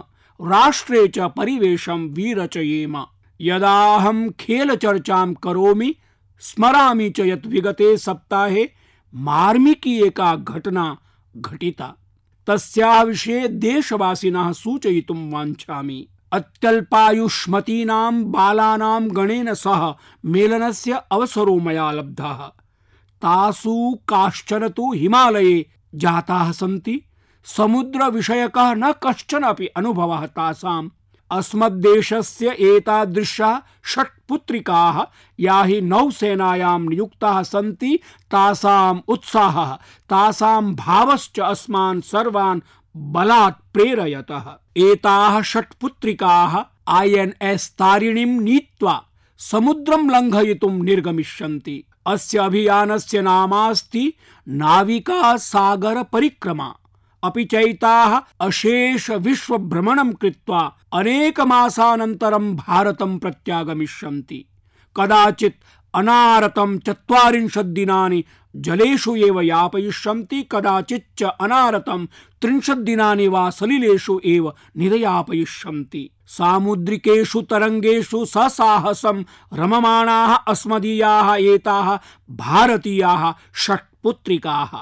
राष्ट्रे 0.43 1.09
च 1.09 1.19
परिवेशं 1.19 2.09
विरचयेम। 2.09 3.05
यदाहं 3.41 4.31
खेलचर्चां 4.31 5.35
करोमि, 5.35 5.95
स्मरामि 6.41 7.11
च 7.11 7.21
यत् 7.21 7.47
विगते 7.47 7.97
सप्ताहे 7.97 8.86
मार्मिकी 9.15 10.03
एका 10.03 10.37
घटना 10.37 10.99
घटिता। 11.37 11.95
तस्याः 12.47 13.03
विषये 13.03 13.49
देशवासिनः 13.49 14.53
सूचयितुं 14.53 15.31
वाञ्छामि। 15.31 16.09
अत्यल्पायुष्मतीनां 16.33 18.33
बालानां 18.33 19.17
गणेन 19.17 19.55
सह 19.55 19.95
मेलनस्य 20.25 21.03
अवसरो 21.13 21.59
मया 21.59 21.91
लब्धः। 21.91 22.53
तासु 23.23 23.99
काश्चन 24.09 24.69
तु 24.69 24.93
हिमालये 24.93 25.67
जाताः 25.95 26.53
सन्ति। 26.53 27.03
समुद्रविषयकः 27.45 28.75
न 28.75 28.93
कश्चन 28.93 29.43
अपि 29.43 29.67
अनुभवः 29.67 30.27
तासाम्। 30.27 30.91
अस्मद्देशस्य 31.31 32.57
एतादृशाः 32.61 33.59
षट् 33.85 34.29
पुत्रिकाः 34.29 35.03
या 35.41 35.63
हि 35.63 35.81
नौसेनायां 35.81 36.81
नियुक्ताः 36.81 37.43
सन्ति, 37.43 37.99
तासाम् 38.31 39.01
उत्साहः 39.09 39.75
तासां 40.09 40.75
भावश्च 40.75 41.41
अस्मान् 41.41 42.01
सर्वान् 42.01 42.61
बलात् 42.97 43.73
प्रेरयतः। 43.73 44.57
एताः 44.77 45.43
षट् 45.43 45.75
पुत्रिकाः 45.81 46.57
ऐ 47.03 47.09
एन् 47.09 47.33
एस् 47.43 47.71
तारिणीं 47.71 48.27
नीत्वा 48.27 49.03
समुद्रं 49.39 50.11
लङ्घयितुं 50.11 50.85
निर्गमिष्यन्ति। 50.85 51.85
अस्य 52.07 52.39
अभियानस्य 52.39 53.23
नामास्ति 53.23 54.13
नाविका 54.49 55.37
सागर 55.37 56.03
परिक्रमा 56.03 56.75
अपि 57.23 57.45
चैताः 57.45 58.21
अशेष 58.41 59.11
विश्व 59.11 59.59
भ्रमणं 59.59 60.13
कृत्वा 60.13 60.61
अनेकमासानन्तरं 60.93 62.57
भारतं 62.57 63.19
प्रत्यागमिष्यन्ति। 63.19 64.45
कदाचित् 64.97 65.65
अनारतं 65.95 66.79
चत्वारिंशत् 66.79 67.75
दिनानि 67.75 68.25
जलेषु 68.57 69.17
एव 69.17 69.41
यापयिष्यन्ति, 69.41 70.43
कदाचित् 70.53 71.19
च 71.19 71.23
अनारतं 71.23 72.07
त्रिंशत् 72.43 72.85
दिनानि 72.85 73.29
वा 73.29 73.51
सलिलेषु 73.51 74.21
एव 74.25 74.53
निरयापयिष्यन्ति 74.77 76.11
सामुद्रिकेषु 76.27 77.41
तरङ्गेषु 77.41 78.25
ससाहसं 78.25 79.25
रममाणाः 79.53 80.35
अस्मदीयाः 80.35 81.35
एताः 81.35 81.97
भारतीयाः 82.31 83.33
षट्पुत्रिकाः। 83.57 84.77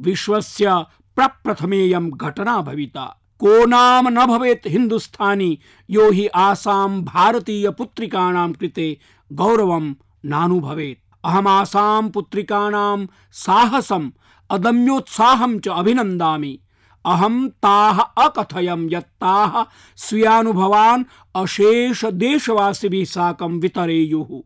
विश्वस्य 0.00 0.84
प्रप्रथमेयं 1.16 2.10
घटना 2.10 2.60
भविता। 2.60 3.18
को 3.38 3.66
नाम 3.66 4.08
न 4.08 4.26
भवेत् 4.26 4.66
हिन्दुस्थानी, 4.66 5.58
यो 5.90 6.10
हि 6.10 6.26
आसां 6.26 7.04
भारतीय 7.04 7.70
पुत्रिकाणां 7.70 8.52
कृते 8.52 8.98
गौरवं 9.32 9.94
नानुभवेत् 10.24 11.20
अहमासां 11.24 12.08
पुत्रिकाणां 12.08 13.06
साहसम्, 13.32 14.10
अदम्योत्साहं 14.50 15.58
च 15.58 15.68
अभिनन्दामि। 15.68 16.58
अहं 17.06 17.48
ताः 17.48 18.00
अकथयं 18.00 18.88
यत्ताः 18.90 19.64
स्वीयानुभवान् 19.96 21.04
अशेष 21.36 22.04
देशवासिभिः 22.04 23.04
साकं 23.04 23.60
वितरेयुः। 23.60 24.40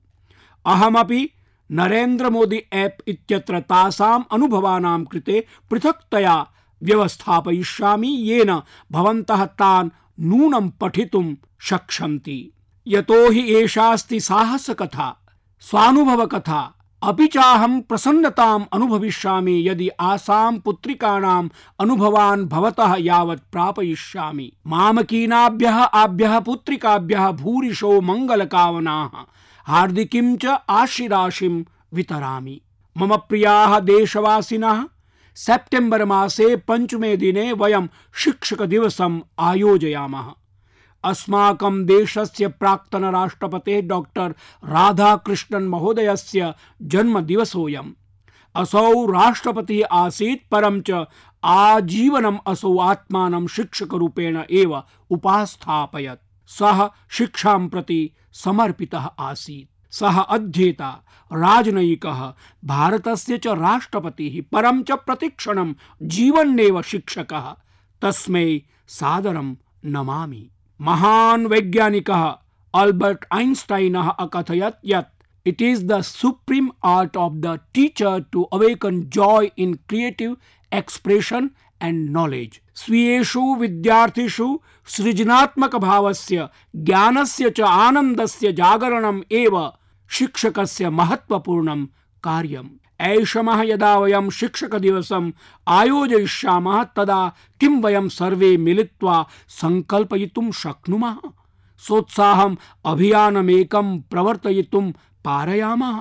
अहमपि 0.72 1.30
नरेन्द्र 1.70 2.30
मोदी 2.30 2.62
ऐप् 2.72 3.08
इत्यत्र 3.08 3.60
तासाम् 3.60 4.24
अनुभवानां 4.32 5.04
कृते 5.04 5.46
पृथक्तया 5.70 6.46
व्यवस्थापयिष्यामि 6.82 8.08
येन 8.08 8.60
भवन्तः 8.92 9.44
तान् 9.44 9.90
नूनं 10.20 10.68
पठितुं 10.68 11.34
शक्ष्यन्ति। 11.60 12.52
यतो 12.88 13.30
हि 13.30 13.54
एषास्ति 13.54 14.20
साहसकथा, 14.20 15.16
स्वानुभवकथा, 15.60 16.72
अपि 17.02 17.26
चाहं 17.26 17.80
प्रसन्नताम् 17.80 18.64
अनुभविष्यामि 18.72 19.68
यदि 19.68 19.88
आसां 19.88 20.58
पुत्रिकाणाम् 20.58 21.48
अनुभवान् 21.80 22.46
भवतः 22.46 22.94
यावत् 22.98 23.52
प्रापयिष्यामि। 23.52 24.52
मामकीनाभ्यः 24.66 25.76
आभ्यः 25.76 26.40
पुत्रिकाभ्यः 26.40 27.30
भूरिशो 27.30 28.00
मङ्गलकामनाः, 28.00 29.10
हार्दिकीं 29.64 30.36
च 30.36 30.46
आशिराशिं 30.70 31.64
वितरामि। 31.94 32.60
मम 32.96 33.16
प्रियाः 33.16 33.78
देशवासिनः 33.78 34.84
सेप्टेम्बर् 35.36 36.04
मासे 36.04 36.56
पञ्चमे 36.56 37.16
दिने 37.16 37.52
वयं 37.52 37.86
शिक्षकदिवसम् 38.14 39.20
आयोजयामः। 39.38 40.32
अस्माकं 41.04 41.84
देशस्य 41.86 42.48
प्राक्तन 42.48 43.04
राष्ट्रपतेः 43.04 43.82
डॉक्टर 43.82 44.30
राधाकृष्णन् 44.64 45.68
महोदयस्य 45.68 46.54
जन्मदिवसोऽयम्। 46.82 47.92
असौ 48.54 49.06
राष्ट्रपतिः 49.06 49.86
आसीत्, 49.92 50.50
परं 50.50 50.80
च 50.80 51.04
आजीवनम् 51.44 52.38
असौ 52.46 52.78
आत्मानं 52.78 53.46
शिक्षकरूपेण 53.46 54.42
एव 54.50 54.82
उपास्थापयत्। 55.10 56.50
सः 56.50 56.88
शिक्षां 57.08 57.68
प्रति 57.68 58.10
समर्पितः 58.32 59.06
आसीत्। 59.18 59.75
सः 59.90 60.20
अध्येता, 60.20 61.02
राजनयिकः, 61.32 62.32
भारतस्य 62.64 63.38
च 63.38 63.46
राष्ट्रपतिः, 63.46 64.42
परं 64.52 64.82
च 64.82 64.92
प्रतिक्षणं 64.92 65.74
जीवन्नेव 66.02 66.82
शिक्षकः। 66.82 67.54
तस्मै 68.02 68.62
सादरं 68.88 69.54
नमामि। 69.84 70.50
महान् 70.80 71.46
वैज्ञानिकः 71.46 72.34
आल्बर्ट् 72.74 73.24
ऐन्स्टैनः 73.34 74.08
अकथयत् 74.08 74.74
यत् 74.84 75.48
it 75.48 75.62
is 75.62 75.84
the 75.86 76.00
supreme 76.00 76.70
art 76.84 77.16
of 77.16 77.32
the 77.32 77.60
teacher 77.74 78.24
to 78.32 78.42
awaken 78.42 79.00
joy 79.02 79.50
in 79.58 79.74
creative 79.74 80.36
expression 80.74 81.50
and 81.82 82.10
knowledge 82.10 82.60
स्वीयेषु 82.76 83.54
विद्यार्थिषु 83.54 84.60
सृजनात्मक 84.86 85.76
भावस्य 85.76 86.48
ज्ञानस्य 86.76 87.50
च 87.50 87.60
आनन्दस्य 87.60 88.52
जागरणम् 88.52 89.22
एव 89.32 89.72
शिक्षकस्य 90.10 90.90
महत्वपूर्णं 90.90 91.86
कार्यम्। 92.24 92.68
ऐषमः 93.00 93.62
यदा 93.62 93.98
वयं 93.98 94.30
शिक्षकदिवसम् 94.30 95.32
आयोजयिष्यामः, 95.68 96.82
तदा 96.82 97.32
किं 97.60 97.82
वयं 97.82 98.08
सर्वे 98.08 98.56
मिलित्वा 98.56 99.26
सङ्कल्पयितुं 99.48 100.52
शक्नुमः? 100.52 101.16
सोत्साहम् 101.78 102.56
अभियानमेकं 102.84 104.00
प्रवर्तयितुं 104.00 104.92
पारयामः? 105.24 106.00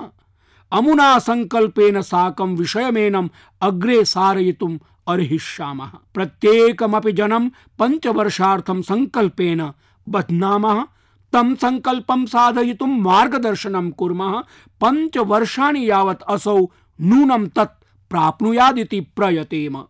अमुना 0.72 1.18
सङ्कल्पेन 1.18 2.02
साकं 2.02 2.56
विषयमेनम् 2.56 3.28
अग्रे 3.62 4.04
सारयितुम् 4.04 4.78
अर्हिष्यामः। 5.08 5.90
प्रत्येकमपि 6.14 7.12
जनं 7.12 7.48
पञ्चवर्षार्थं 7.48 8.82
सङ्कल्पेन 8.82 9.72
बध्नामः। 10.08 10.84
तं 11.32 11.54
सङ्कल्पं 11.54 12.26
साधयितुं 12.26 12.86
मार्गदर्शनं 12.86 13.90
कुर्मः। 13.90 14.40
पञ्चवर्षाणि 14.84 15.90
यावत् 15.90 16.22
असौ 16.28 16.66
नूनं 17.00 17.46
तत् 17.46 17.84
प्राप्नुयादिति 18.10 19.00
प्रयतेम। 19.00 19.84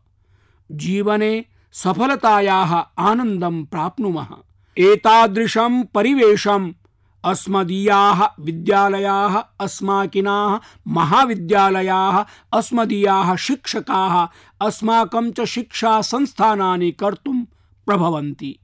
जीवने 0.72 1.44
सफलतायाः 1.72 2.74
आनन्दं 2.98 3.64
प्राप्नुमः। 3.64 4.29
एतादृशं 4.79 5.85
परिवेशम् 5.85 6.72
अस्मदीयाः 7.26 8.28
विद्यालयाः, 8.40 9.42
अस्माकिनाः 9.60 10.58
महाविद्यालयाः, 10.88 12.24
अस्मदीयाः 12.52 13.36
शिक्षकाः 13.36 14.28
अस्माकं 14.66 15.44
शिक्षा 15.44 16.00
संस्थानानि 16.00 16.92
कर्तुं 16.92 17.44
प्रभवन्ति। 17.86 18.58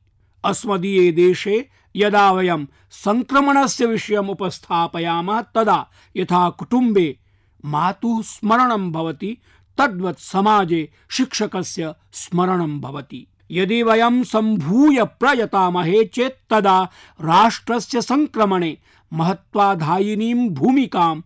अस्मदीये 0.45 1.13
देशे 1.13 1.69
यदा 1.97 2.33
वयं 2.33 2.67
संक्रमणस्य 2.91 3.87
विषयम् 3.87 4.31
उपस्थापयामः, 4.31 5.41
तदा 5.41 5.87
यथा 6.17 6.51
कुटुम्बे 6.51 7.19
मातुः 7.65 8.23
स्मरणं 8.23 8.93
भवति, 8.93 9.39
तद्वत् 9.79 10.21
समाजे 10.21 10.93
शिक्षकस्य 11.11 11.95
स्मरणं 12.13 12.81
भवति। 12.81 13.27
यदि 13.53 13.83
वयं 13.83 14.23
सम्भूय 14.23 15.05
प्रयतामहे 15.05 16.05
चेत् 16.05 16.51
तदा 16.51 16.83
राष्ट्रस्य 17.21 18.03
संक्रमणे 18.03 18.79
महत्वाधायिनीं 19.13 20.49
भूमिकां 20.49 21.21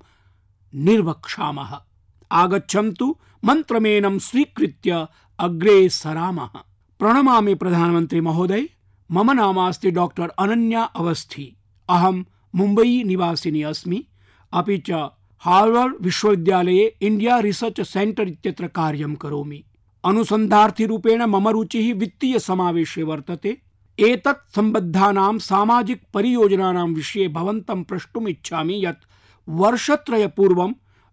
निर्वक्ष्यामः। 0.74 1.78
आगच्छन्तु 2.32 3.16
मन्त्रमेनं 3.44 4.18
स्वीकृत्य 4.18 5.06
अग्रे 5.38 5.88
सरामः। 5.88 6.50
प्रणमामि 6.98 7.54
प्रधानमन्त्री 7.54 8.20
महोदय, 8.20 8.68
मम 9.12 9.32
नामास्ति 9.32 9.90
डॉक्टर 9.90 10.28
अनन्या 10.28 10.82
अवस्थी। 10.82 11.56
अहं 11.88 12.24
मुंबई 12.54 13.02
निवासिनी 13.04 13.62
अस्मि। 13.62 14.04
अपि 14.52 14.78
च 14.78 14.90
हार्वर्ड 15.40 15.94
विश्वविद्यालये 16.00 16.96
इंडिया 17.02 17.38
रिसर्च 17.38 17.80
सेंटर 17.80 18.28
इत्यत्र 18.28 18.66
कार्यं 18.66 19.14
करोमि। 19.14 19.64
अनुसन्धार्थी 20.06 20.86
मम 21.26 21.48
रुचिः 21.48 21.94
वित्तीय 21.94 22.38
समावेशे 22.38 23.02
वर्तते। 23.02 23.62
एतत् 23.98 24.54
सम्बद्धानां 24.54 25.38
सामाजिक 25.38 26.02
परियोजनानां 26.14 26.94
विषये 26.94 27.28
भवन्तं 27.28 27.84
प्रष्टुम् 27.84 28.28
इच्छामि 28.28 28.86
यत् 28.86 29.04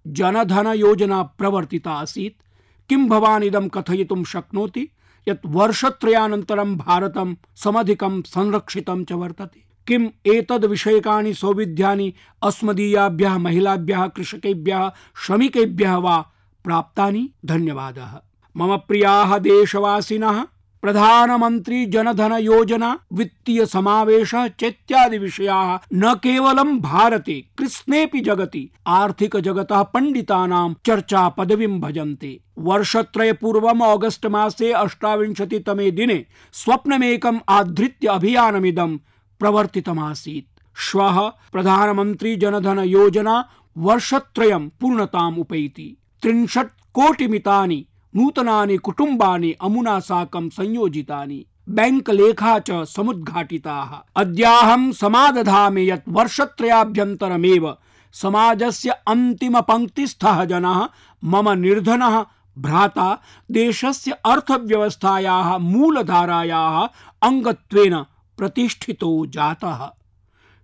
जनधन 0.07 0.67
योजना 0.67 1.23
प्रवर्तिता 1.23 1.91
आसीत्। 1.91 2.41
किं 2.89 3.07
भवान् 3.07 3.43
इदं 3.43 3.69
कथयितुं 3.69 4.23
शक्नोति? 4.23 4.87
यत् 5.27 5.45
वर्षत्रयानन्तरं 5.45 6.77
भारतं 6.77 7.35
समधिकं 7.55 8.21
संरक्षितं 8.21 9.03
च 9.03 9.11
वर्तते। 9.11 9.63
किम् 9.87 10.27
एतद् 10.27 10.65
विषयकानि 10.65 11.33
सौविध्यानि 11.33 12.13
अस्मदीयाभ्यः, 12.43 13.37
महिलाभ्यः, 13.37 14.07
कृषकेभ्यः, 14.07 14.91
श्रमिकेभ्यः 15.25 15.95
वा 15.95 16.31
प्राप्तानि? 16.63 17.29
धन्यवादः। 17.45 18.21
मम 18.57 18.77
प्रियाः 18.77 19.37
देशवासिनः 19.37 20.45
प्रधानमन्त्री 20.81 21.85
जनधन 21.85 22.33
योजना, 22.33 22.99
वित्तीय 23.13 23.65
समावेश, 23.65 24.35
चेत्यादि 24.35 25.17
विषयाः 25.17 25.79
न 25.93 26.15
केवलं 26.15 26.79
भारते, 26.79 27.45
कृष्णेऽपि 27.57 28.19
जगति, 28.19 28.69
आर्थिक 28.87 29.37
जगतः 29.37 29.83
पण्डितानां 29.83 30.73
चर्चा 30.85 31.29
पदवीं 31.29 31.79
भजन्ते। 31.79 32.39
वर्षत्रय 32.59 33.33
पूर्वम् 33.33 33.81
ऑगस्ट 33.81 34.25
मासे 34.25 34.71
अष्टाविंशतितमे 34.71 35.91
दिने 35.91 36.25
स्वप्नमेकम् 36.53 37.39
आधृत्य 37.49 38.07
अभियानमिदं 38.07 38.97
प्रवर्तितमासीत्। 39.39 40.63
श्वः 40.75 41.27
प्रधानमन्त्री 41.27 42.35
जनधन 42.35 42.79
योजना 42.79 43.49
वर्षत्रयं 43.77 44.69
पूर्णताम् 44.69 45.37
उपैति। 45.37 45.97
त्रिंशत् 46.21 46.79
कोटिमितानि 46.93 47.85
नूतनानि 48.15 48.77
कुटुम्बानि 48.77 49.51
अमुना 49.61 49.99
साकं 49.99 50.49
संयोजितानि। 50.49 51.45
बैंक 51.69 52.09
लेखा 52.09 52.59
च 52.59 52.71
समुद्घाटिताः। 52.71 54.21
अद्याहं 54.21 54.91
समादधामि 54.91 55.91
यत् 55.91 56.09
वर्षत्रयाभ्यन्तरमेव 56.09 57.77
समाजस्य 58.13 58.89
अन्तिम 58.89 59.61
पङ्क्तिस्थः 59.61 60.43
जनः, 60.45 60.89
मम 61.23 61.49
निर्धनः 61.49 62.25
भ्राता, 62.57 63.21
देशस्य 63.51 64.11
अर्थव्यवस्थायाः 64.11 65.57
मूलधारायाः 65.57 66.87
अङ्गत्वेन 67.27 68.05
प्रतिष्ठितो 68.37 69.25
जातः। 69.25 69.91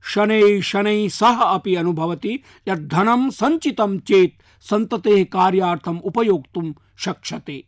शनैः 0.04 0.62
शनै 0.62 1.10
सह 1.10 1.42
अपि 1.42 1.76
अनुभवति 1.76 2.40
यत् 2.68 2.88
धनं 2.88 3.30
सञ्चितं 3.30 4.00
चेत् 4.00 4.64
सन्ततेः 4.64 5.24
कार्यार्थम् 5.24 6.00
उपयोक्तुं 6.00 6.74
शक्ष्यते। 6.98 7.64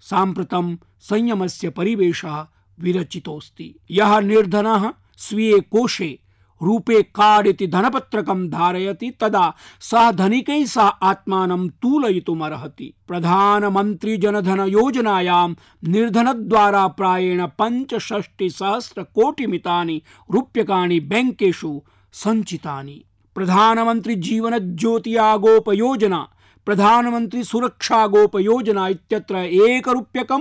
साम्प्रतं 0.00 0.76
संयमस्य 1.00 1.70
परिवेशः 1.70 2.46
विरचितोऽस्ति। 2.80 3.74
यः 3.90 4.20
निर्धनः 4.20 4.92
स्वीये 5.16 5.60
कोशे 5.60 6.18
रूपे 6.62 7.02
कार्ड 7.02 7.46
इति 7.46 7.66
धनपत्रकं 7.66 8.50
धारयति, 8.50 9.12
तदा 9.20 9.54
सः 9.80 10.10
धनिकैः 10.10 10.66
सह 10.66 10.80
आत्मानं 10.80 11.68
तूलयितुमर्हति। 11.68 12.94
प्रधानमन्त्री 13.08 14.16
जनधन 14.16 14.60
योजनायां 14.60 15.54
निर्धनद्वारा 15.88 16.88
प्रायेण 16.88 17.46
पञ्चषष्टिसहस्रकोटिमितानि 17.46 20.02
रूप्यकाणि 20.32 21.00
बैंकेषु 21.00 21.82
सञ्चितानि। 22.12 23.04
प्रधानमन्त्री 23.34 24.16
प्रधानमन्त्री 26.66 27.44
सुरक्षा 27.44 28.06
गोपयोजना 28.06 28.88
इत्यत्र 28.88 29.36
एकरूप्यकं 29.36 30.40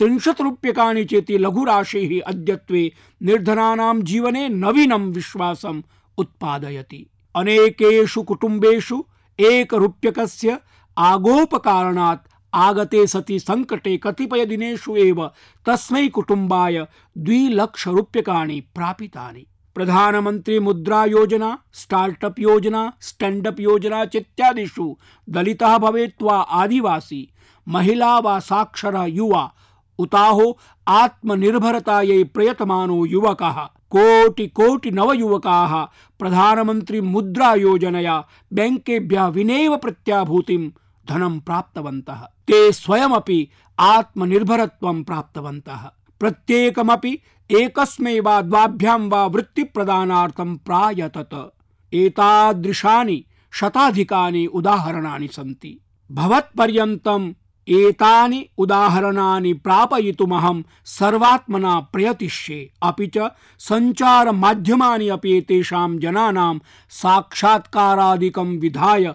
त्रिंशत् 0.00 0.40
रूप्यकाणि 0.40 1.04
चेति 1.04 1.38
लघुराशिः 1.38 2.12
अद्यत्वे 2.26 2.92
निर्धनानां 3.22 4.02
जीवने 4.02 4.48
नवीनं 4.48 5.10
विश्वासम् 5.12 5.82
उत्पादयति। 6.18 7.10
अनेकेषु 7.36 8.22
कुटुम्बेषु 8.22 9.04
एकरूप्यकस्य 9.38 10.58
आगोपकारणात् 10.98 12.28
आगते 12.54 13.06
सति 13.06 13.38
सङ्कटे 13.38 13.96
कतिपयदिनेषु 13.96 14.96
एव 14.96 15.26
तस्मै 15.66 16.08
कुटुम्बाय 16.08 16.86
द्विलक्षरूप्यकाणि 17.18 18.60
प्रापितानि। 18.60 19.46
प्रधानमंत्री 19.74 20.58
मुद्रा 20.58 21.04
योजना, 21.04 21.58
स्टार्टअप 21.72 22.38
योजना 22.38 22.92
स्टैंडअप 23.00 23.60
योजना 23.60 24.04
चित्यादिषु 24.04 24.96
दलितः 25.28 25.78
भवेत् 25.78 26.22
वा 26.22 26.40
आदिवासी, 26.40 27.32
महिला 27.68 28.18
वा 28.18 28.38
साक्षर 28.40 29.06
युवा 29.08 29.52
उताहो 30.00 30.58
आत्मनिर्भरतायै 30.88 32.24
प्रयतमानो 32.24 33.06
युवकः। 33.06 33.58
कोटि 33.94 34.46
कोटि 34.48 34.90
नवयुवकाः 34.90 35.74
प्रधानमंत्री 36.18 37.00
मुद्रा 37.00 37.54
योजनया 37.54 38.24
बैंकेभ्यः 38.52 39.26
विनेव 39.26 39.76
प्रत्याभूतिं 39.76 40.70
धनं 41.08 41.40
प्राप्तवन्तः। 41.40 42.20
ते 42.48 42.72
स्वयमपि 42.72 43.48
आत्मनिर्भरत्वं 43.78 45.02
प्राप्तवन्तः। 45.02 45.90
प्रत्येकमपि 46.20 47.18
एकस्मै 47.50 48.20
वा 48.20 48.40
द्वाभ्यां 48.42 49.00
वा 49.08 49.26
वृत्तिप्रदानार्थं 49.26 50.56
प्रायतत। 50.56 51.52
एतादृशानि 51.94 53.24
शताधिकानि 53.52 54.46
उदाहरणानि 54.46 55.28
सन्ति। 55.28 55.80
भवत्पर्यन्तम् 56.12 57.32
एतानि 57.70 58.46
उदाहरणानि 58.58 59.52
प्रापयितुमहं 59.52 60.62
सर्वात्मना 60.84 61.80
प्रयतिष्ये। 61.80 62.72
अपि 62.82 63.06
च 63.06 63.28
सञ्चारमाध्यमानि 63.58 65.08
अपि 65.08 65.32
एतेषां 65.32 65.98
जनानां 65.98 66.58
साक्षात्कारादिकं 66.90 68.58
विधाय 68.58 69.14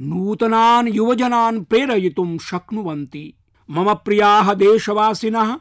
नूतनान् 0.00 0.88
युवजनान् 0.88 1.64
प्रेरयितुं 1.64 2.38
शक्नुवन्ति। 2.38 3.34
मम 3.70 3.94
प्रियाः 3.94 4.52
देशवासिनः, 4.54 5.56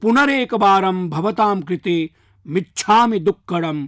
पुनरेकवारं 0.00 1.08
भवतां 1.10 1.60
कृते 1.60 2.10
मिच्छामि 2.46 3.18
दुक्कडं 3.18 3.86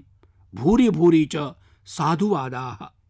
भूरि 0.55 0.91
भूरि 0.91 1.29
च 1.35 1.53
साधुवादाः। 1.87 3.02